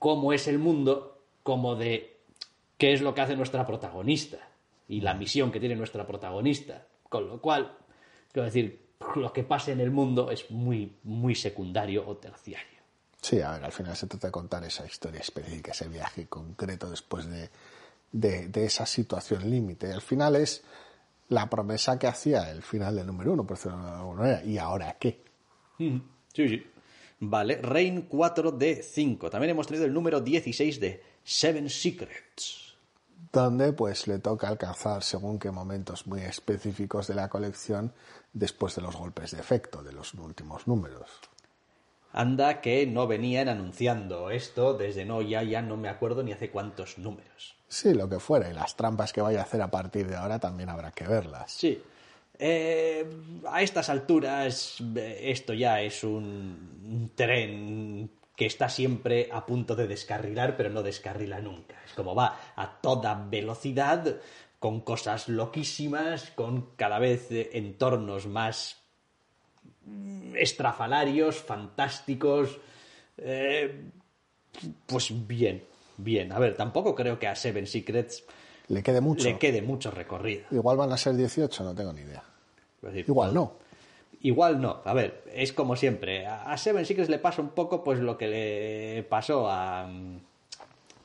[0.00, 2.16] cómo es el mundo como de
[2.76, 4.38] qué es lo que hace nuestra protagonista
[4.88, 7.72] y la misión que tiene nuestra protagonista, con lo cual,
[8.32, 12.75] quiero decir, lo que pasa en el mundo es muy, muy secundario o terciario.
[13.20, 16.88] Sí, a ver, al final se trata de contar esa historia específica, ese viaje concreto
[16.88, 17.50] después de,
[18.12, 19.92] de, de esa situación límite.
[19.92, 20.62] Al final es
[21.28, 24.44] la promesa que hacía el final del número uno, por decirlo de alguna manera.
[24.44, 25.24] ¿Y ahora qué?
[25.78, 26.66] Sí, sí.
[27.18, 29.30] Vale, Rain 4 de 5.
[29.30, 32.76] También hemos tenido el número 16 de Seven Secrets.
[33.32, 37.92] donde pues le toca alcanzar según qué momentos muy específicos de la colección
[38.32, 41.10] después de los golpes de efecto de los últimos números.
[42.16, 46.50] Anda que no venían anunciando esto desde no, ya, ya no me acuerdo ni hace
[46.50, 47.56] cuántos números.
[47.68, 50.38] Sí, lo que fuera, y las trampas que vaya a hacer a partir de ahora
[50.38, 51.52] también habrá que verlas.
[51.52, 51.82] Sí.
[52.38, 53.06] Eh,
[53.46, 59.86] a estas alturas eh, esto ya es un tren que está siempre a punto de
[59.86, 61.76] descarrilar, pero no descarrila nunca.
[61.84, 64.20] Es como va a toda velocidad,
[64.58, 68.85] con cosas loquísimas, con cada vez eh, entornos más
[70.34, 72.58] estrafalarios, fantásticos.
[73.18, 73.84] Eh,
[74.86, 75.64] pues bien,
[75.96, 76.32] bien.
[76.32, 78.24] A ver, tampoco creo que a Seven Secrets
[78.68, 79.24] Le quede mucho.
[79.24, 80.44] le quede mucho recorrido.
[80.50, 82.22] Igual van a ser 18, no tengo ni idea.
[82.82, 83.54] Decir, Igual no.
[84.22, 84.80] Igual no.
[84.84, 86.26] A ver, es como siempre.
[86.26, 89.86] A Seven Secrets le pasa un poco pues lo que le pasó a...
[89.86, 90.20] mm,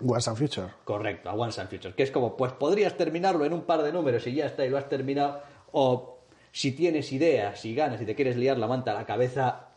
[0.10, 0.68] Once and Future.
[0.84, 1.94] Correcto, a Once and Future.
[1.94, 4.70] Que es como, pues podrías terminarlo en un par de números y ya está, y
[4.70, 5.42] lo has terminado.
[5.74, 6.21] O
[6.52, 9.68] si tienes ideas y ganas y te quieres liar la manta a la cabeza,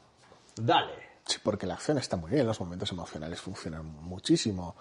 [0.56, 1.04] dale.
[1.26, 4.76] Sí, porque la acción está muy bien, los momentos emocionales funcionan muchísimo.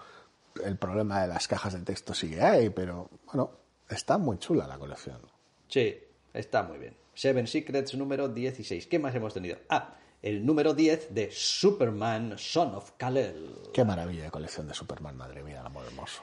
[0.62, 3.50] El problema de las cajas de texto sigue ahí, pero bueno,
[3.88, 5.20] está muy chula la colección.
[5.68, 5.96] Sí,
[6.32, 6.94] está muy bien.
[7.14, 8.86] Seven Secrets número 16.
[8.86, 9.58] ¿Qué más hemos tenido?
[9.68, 13.70] Ah, el número 10 de Superman Son of Kal-El.
[13.72, 16.22] Qué maravilla de colección de Superman, madre mía, el amor hermoso.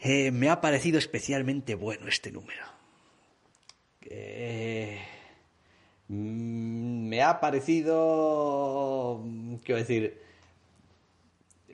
[0.00, 2.71] Eh, me ha parecido especialmente bueno este número.
[4.10, 5.00] Eh,
[6.08, 9.22] mm, me ha parecido...
[9.64, 10.20] Quiero decir...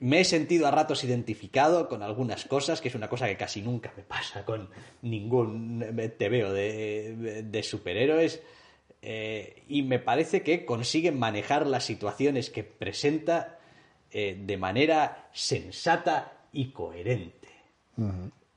[0.01, 3.61] Me he sentido a ratos identificado con algunas cosas, que es una cosa que casi
[3.61, 4.69] nunca me pasa con
[5.01, 5.79] ningún
[6.17, 8.41] TVO de, de superhéroes.
[9.01, 13.59] Eh, y me parece que consiguen manejar las situaciones que presenta
[14.11, 17.47] eh, de manera sensata y coherente.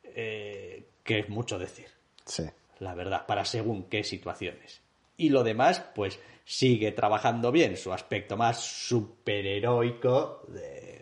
[0.05, 1.87] Eh, que es mucho decir,
[2.25, 2.45] Sí.
[2.83, 4.83] La verdad, para según qué situaciones.
[5.17, 10.45] Y lo demás, pues sigue trabajando bien su aspecto más superheroico.
[10.49, 11.01] de-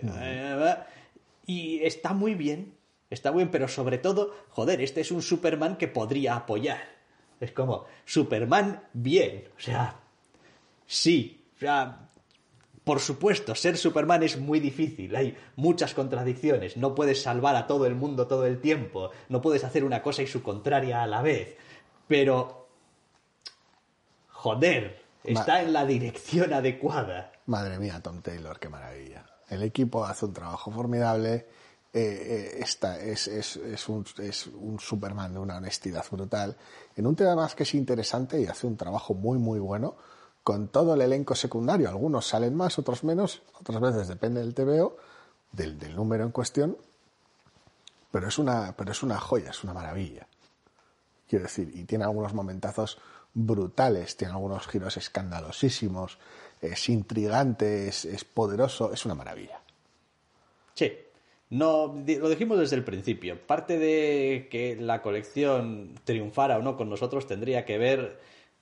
[1.46, 2.74] y está muy bien,
[3.08, 6.82] está muy bien, pero sobre todo, joder, este es un Superman que podría apoyar.
[7.40, 9.96] Es como, Superman bien, o sea,
[10.86, 12.09] sí, o sea,
[12.91, 17.86] por supuesto, ser Superman es muy difícil, hay muchas contradicciones, no puedes salvar a todo
[17.86, 21.22] el mundo todo el tiempo, no puedes hacer una cosa y su contraria a la
[21.22, 21.57] vez,
[22.09, 22.66] pero...
[24.32, 27.30] Joder, está en la dirección adecuada.
[27.47, 29.24] Madre mía, Tom Taylor, qué maravilla.
[29.49, 31.47] El equipo hace un trabajo formidable.
[31.93, 36.57] eh, eh, esta es, es- es un, es un Superman de una honestidad brutal.
[36.97, 39.97] En un tema más que es interesante y hace un trabajo muy, muy bueno
[40.43, 41.88] con todo el elenco secundario.
[41.88, 43.43] Algunos salen más, otros menos.
[43.61, 44.97] Otras veces depende del TVO,
[45.53, 46.76] del, del número en cuestión.
[48.11, 50.26] Pero es, una, pero es una joya, es una maravilla.
[51.28, 52.99] Quiero decir, y tiene algunos momentazos
[53.32, 56.18] brutales, tiene algunos giros escandalosísimos,
[56.61, 59.61] es intrigante, es, es poderoso, es una maravilla.
[60.74, 60.93] Sí,
[61.51, 63.38] no, lo dijimos desde el principio.
[63.47, 68.20] Parte de que la colección triunfara o no con nosotros tendría que ver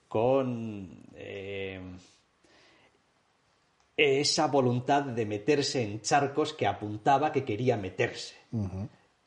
[0.08, 1.80] con eh,
[3.96, 8.36] esa voluntad de meterse en charcos que apuntaba que quería meterse.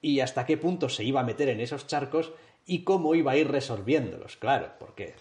[0.01, 2.32] Y hasta qué punto se iba a meter en esos charcos
[2.65, 5.13] y cómo iba a ir resolviéndolos, claro, porque...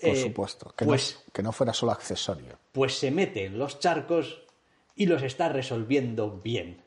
[0.00, 2.58] Por eh, supuesto, que, pues, no, que no fuera solo accesorio.
[2.72, 4.42] pues se mete en los charcos
[4.96, 6.83] y los está resolviendo bien.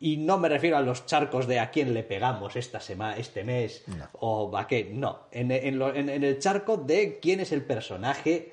[0.00, 3.42] Y no me refiero a los charcos de a quién le pegamos esta semana, este
[3.42, 3.82] mes
[4.20, 4.84] o a qué.
[4.92, 8.52] No, en, en lo- en- en el charco de quién es el personaje,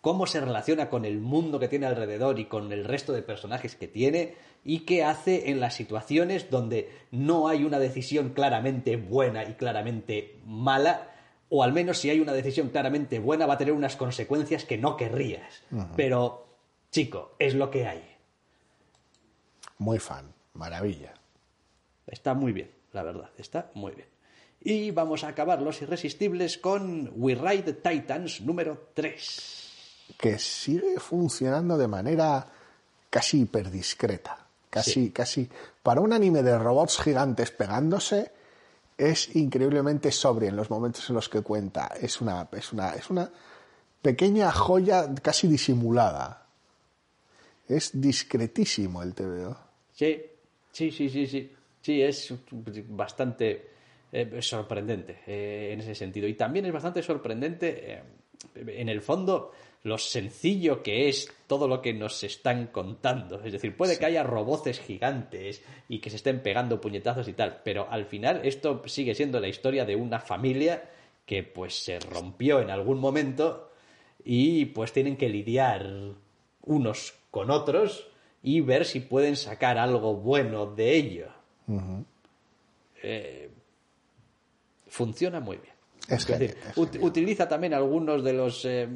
[0.00, 3.74] cómo se relaciona con el mundo que tiene alrededor y con el resto de personajes
[3.74, 4.34] que tiene
[4.64, 10.36] y qué hace en las situaciones donde no hay una decisión claramente buena y claramente
[10.46, 11.10] mala,
[11.48, 14.78] o al menos si hay una decisión claramente buena va a tener unas consecuencias que
[14.78, 15.62] no querrías.
[15.96, 16.46] Pero,
[16.92, 18.02] chico, es lo que hay.
[19.78, 21.14] Muy fan, maravilla.
[22.06, 24.08] Está muy bien, la verdad, está muy bien.
[24.60, 30.14] Y vamos a acabar Los Irresistibles con We Ride Titans número 3.
[30.18, 32.46] Que sigue funcionando de manera
[33.10, 34.38] casi hiperdiscreta.
[34.70, 35.10] Casi, Sí.
[35.10, 35.48] casi.
[35.82, 38.32] Para un anime de robots gigantes pegándose,
[38.98, 41.92] es increíblemente sobrio en los momentos en los que cuenta.
[42.00, 43.30] Es una, es una, es una
[44.02, 46.46] pequeña joya casi disimulada.
[47.68, 49.56] Es discretísimo el TVO.
[49.92, 50.20] Sí,
[50.74, 51.50] sí, sí, sí, sí.
[51.80, 52.32] Sí, es
[52.88, 53.68] bastante
[54.10, 56.26] eh, sorprendente eh, en ese sentido.
[56.26, 58.02] Y también es bastante sorprendente eh,
[58.80, 59.52] en el fondo
[59.82, 63.42] lo sencillo que es todo lo que nos están contando.
[63.44, 67.60] Es decir, puede que haya roboces gigantes y que se estén pegando puñetazos y tal,
[67.62, 70.88] pero al final esto sigue siendo la historia de una familia
[71.26, 73.72] que pues se rompió en algún momento
[74.24, 75.86] y pues tienen que lidiar
[76.62, 78.08] unos con otros
[78.44, 81.28] y ver si pueden sacar algo bueno de ello.
[83.02, 83.50] Eh,
[84.86, 85.74] funciona muy bien.
[86.08, 87.04] Es decir, es ut- genial.
[87.08, 88.86] utiliza también algunos de los, eh,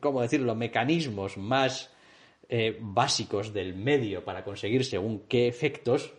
[0.00, 1.90] ¿cómo decirlo?, mecanismos más
[2.48, 6.12] eh, básicos del medio para conseguir según qué efectos,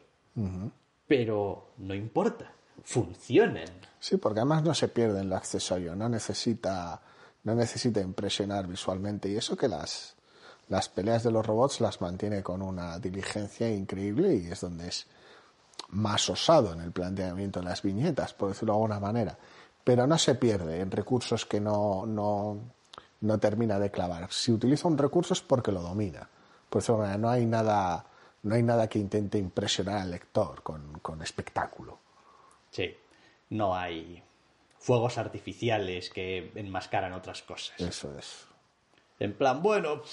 [1.07, 2.51] pero no importa,
[2.83, 3.65] funcionan.
[3.99, 7.01] Sí, porque además no se pierde en lo accesorio, no necesita,
[7.43, 9.29] no necesita impresionar visualmente.
[9.29, 10.15] Y eso que las,
[10.69, 15.07] las peleas de los robots las mantiene con una diligencia increíble y es donde es
[15.89, 19.37] más osado en el planteamiento de las viñetas, por decirlo de alguna manera.
[19.83, 22.59] Pero no se pierde en recursos que no, no,
[23.21, 24.31] no termina de clavar.
[24.31, 26.29] Si utiliza un recurso es porque lo domina.
[26.69, 28.05] Por alguna manera, no hay nada,
[28.43, 31.97] no hay nada que intente impresionar al lector con, con espectáculo.
[32.69, 32.95] Sí,
[33.49, 34.21] no hay
[34.77, 37.79] fuegos artificiales que enmascaran otras cosas.
[37.79, 38.45] Eso es.
[39.19, 40.03] En plan, bueno,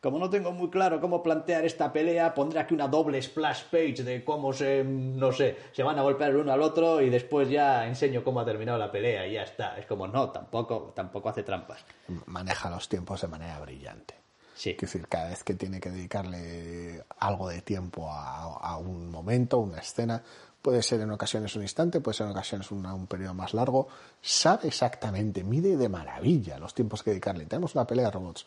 [0.00, 4.04] como no tengo muy claro cómo plantear esta pelea, pondré aquí una doble splash page
[4.04, 7.48] de cómo se, no sé, se van a golpear el uno al otro y después
[7.50, 9.76] ya enseño cómo ha terminado la pelea y ya está.
[9.78, 11.84] Es como, no, tampoco, tampoco hace trampas.
[12.26, 14.14] maneja los tiempos de manera brillante.
[14.54, 14.70] Sí.
[14.70, 19.58] Es decir, cada vez que tiene que dedicarle algo de tiempo a, a un momento,
[19.58, 20.20] una escena,
[20.60, 23.86] puede ser en ocasiones un instante, puede ser en ocasiones una- un periodo más largo,
[24.20, 27.46] sabe exactamente, mide de maravilla los tiempos que dedicarle.
[27.46, 28.46] Tenemos una pelea de robots.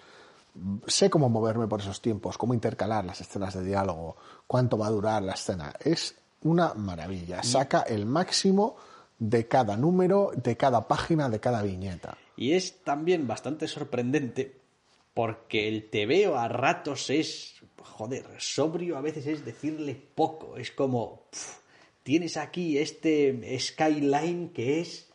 [0.86, 4.92] Sé cómo moverme por esos tiempos, cómo intercalar las escenas de diálogo, cuánto va a
[4.92, 5.74] durar la escena.
[5.80, 7.42] Es una maravilla.
[7.44, 8.76] Saca el máximo
[9.18, 12.18] de cada número, de cada página, de cada viñeta.
[12.36, 14.60] Y es también bastante sorprendente
[15.14, 20.58] porque el tebeo a ratos es, joder, sobrio a veces es decirle poco.
[20.58, 21.24] Es como,
[22.04, 25.10] tienes aquí este skyline que es...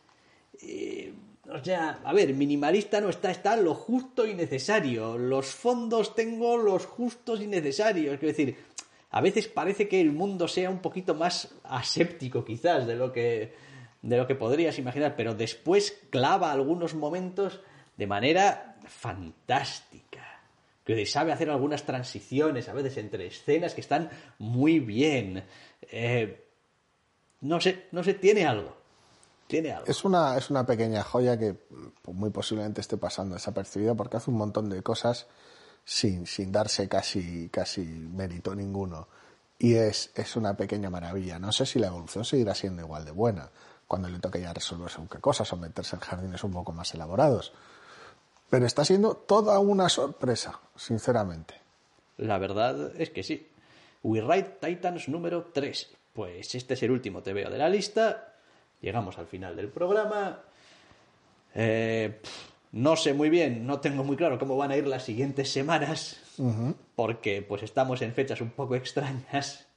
[0.61, 1.13] eh,
[1.49, 5.17] o sea, a ver, minimalista no está, está lo justo y necesario.
[5.17, 8.17] Los fondos tengo los justos y necesarios.
[8.17, 8.57] Quiero decir,
[9.11, 13.67] a veces parece que el mundo sea un poquito más aséptico quizás de lo que
[14.01, 17.59] de lo que podrías imaginar, pero después clava algunos momentos
[17.97, 20.23] de manera fantástica.
[20.85, 25.43] Que sabe hacer algunas transiciones a veces entre escenas que están muy bien.
[25.81, 26.45] Eh,
[27.41, 28.76] no sé, no sé, tiene algo.
[29.47, 29.87] Tiene algo.
[29.87, 34.29] Es una, es una pequeña joya que pues, muy posiblemente esté pasando desapercibida porque hace
[34.29, 35.27] un montón de cosas
[35.85, 39.07] sin, sin darse casi, casi mérito ninguno.
[39.57, 41.39] Y es, es una pequeña maravilla.
[41.39, 43.49] No sé si la evolución seguirá siendo igual de buena
[43.87, 46.93] cuando le toque ya resolver según qué cosas o meterse en jardines un poco más
[46.93, 47.53] elaborados.
[48.49, 51.55] Pero está siendo toda una sorpresa, sinceramente.
[52.17, 53.47] La verdad es que sí.
[54.03, 55.89] We Ride Titans número 3.
[56.13, 58.36] Pues este es el último TVO de la lista.
[58.81, 60.41] Llegamos al final del programa.
[61.53, 62.33] Eh, pf,
[62.73, 66.21] no sé muy bien, no tengo muy claro cómo van a ir las siguientes semanas.
[66.95, 69.67] Porque pues estamos en fechas un poco extrañas.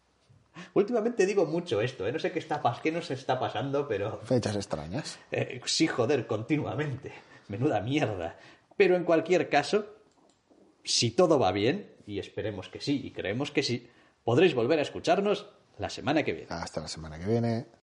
[0.74, 2.12] Últimamente digo mucho esto, ¿eh?
[2.12, 5.18] no sé qué, está, qué nos está pasando, pero Fechas extrañas.
[5.30, 7.12] eh, sí, joder, continuamente.
[7.48, 8.36] Menuda mierda.
[8.76, 9.86] Pero en cualquier caso,
[10.84, 13.88] si todo va bien, y esperemos que sí, y creemos que sí,
[14.24, 15.46] podréis volver a escucharnos
[15.78, 16.48] la semana que viene.
[16.50, 17.66] Hasta la semana que viene.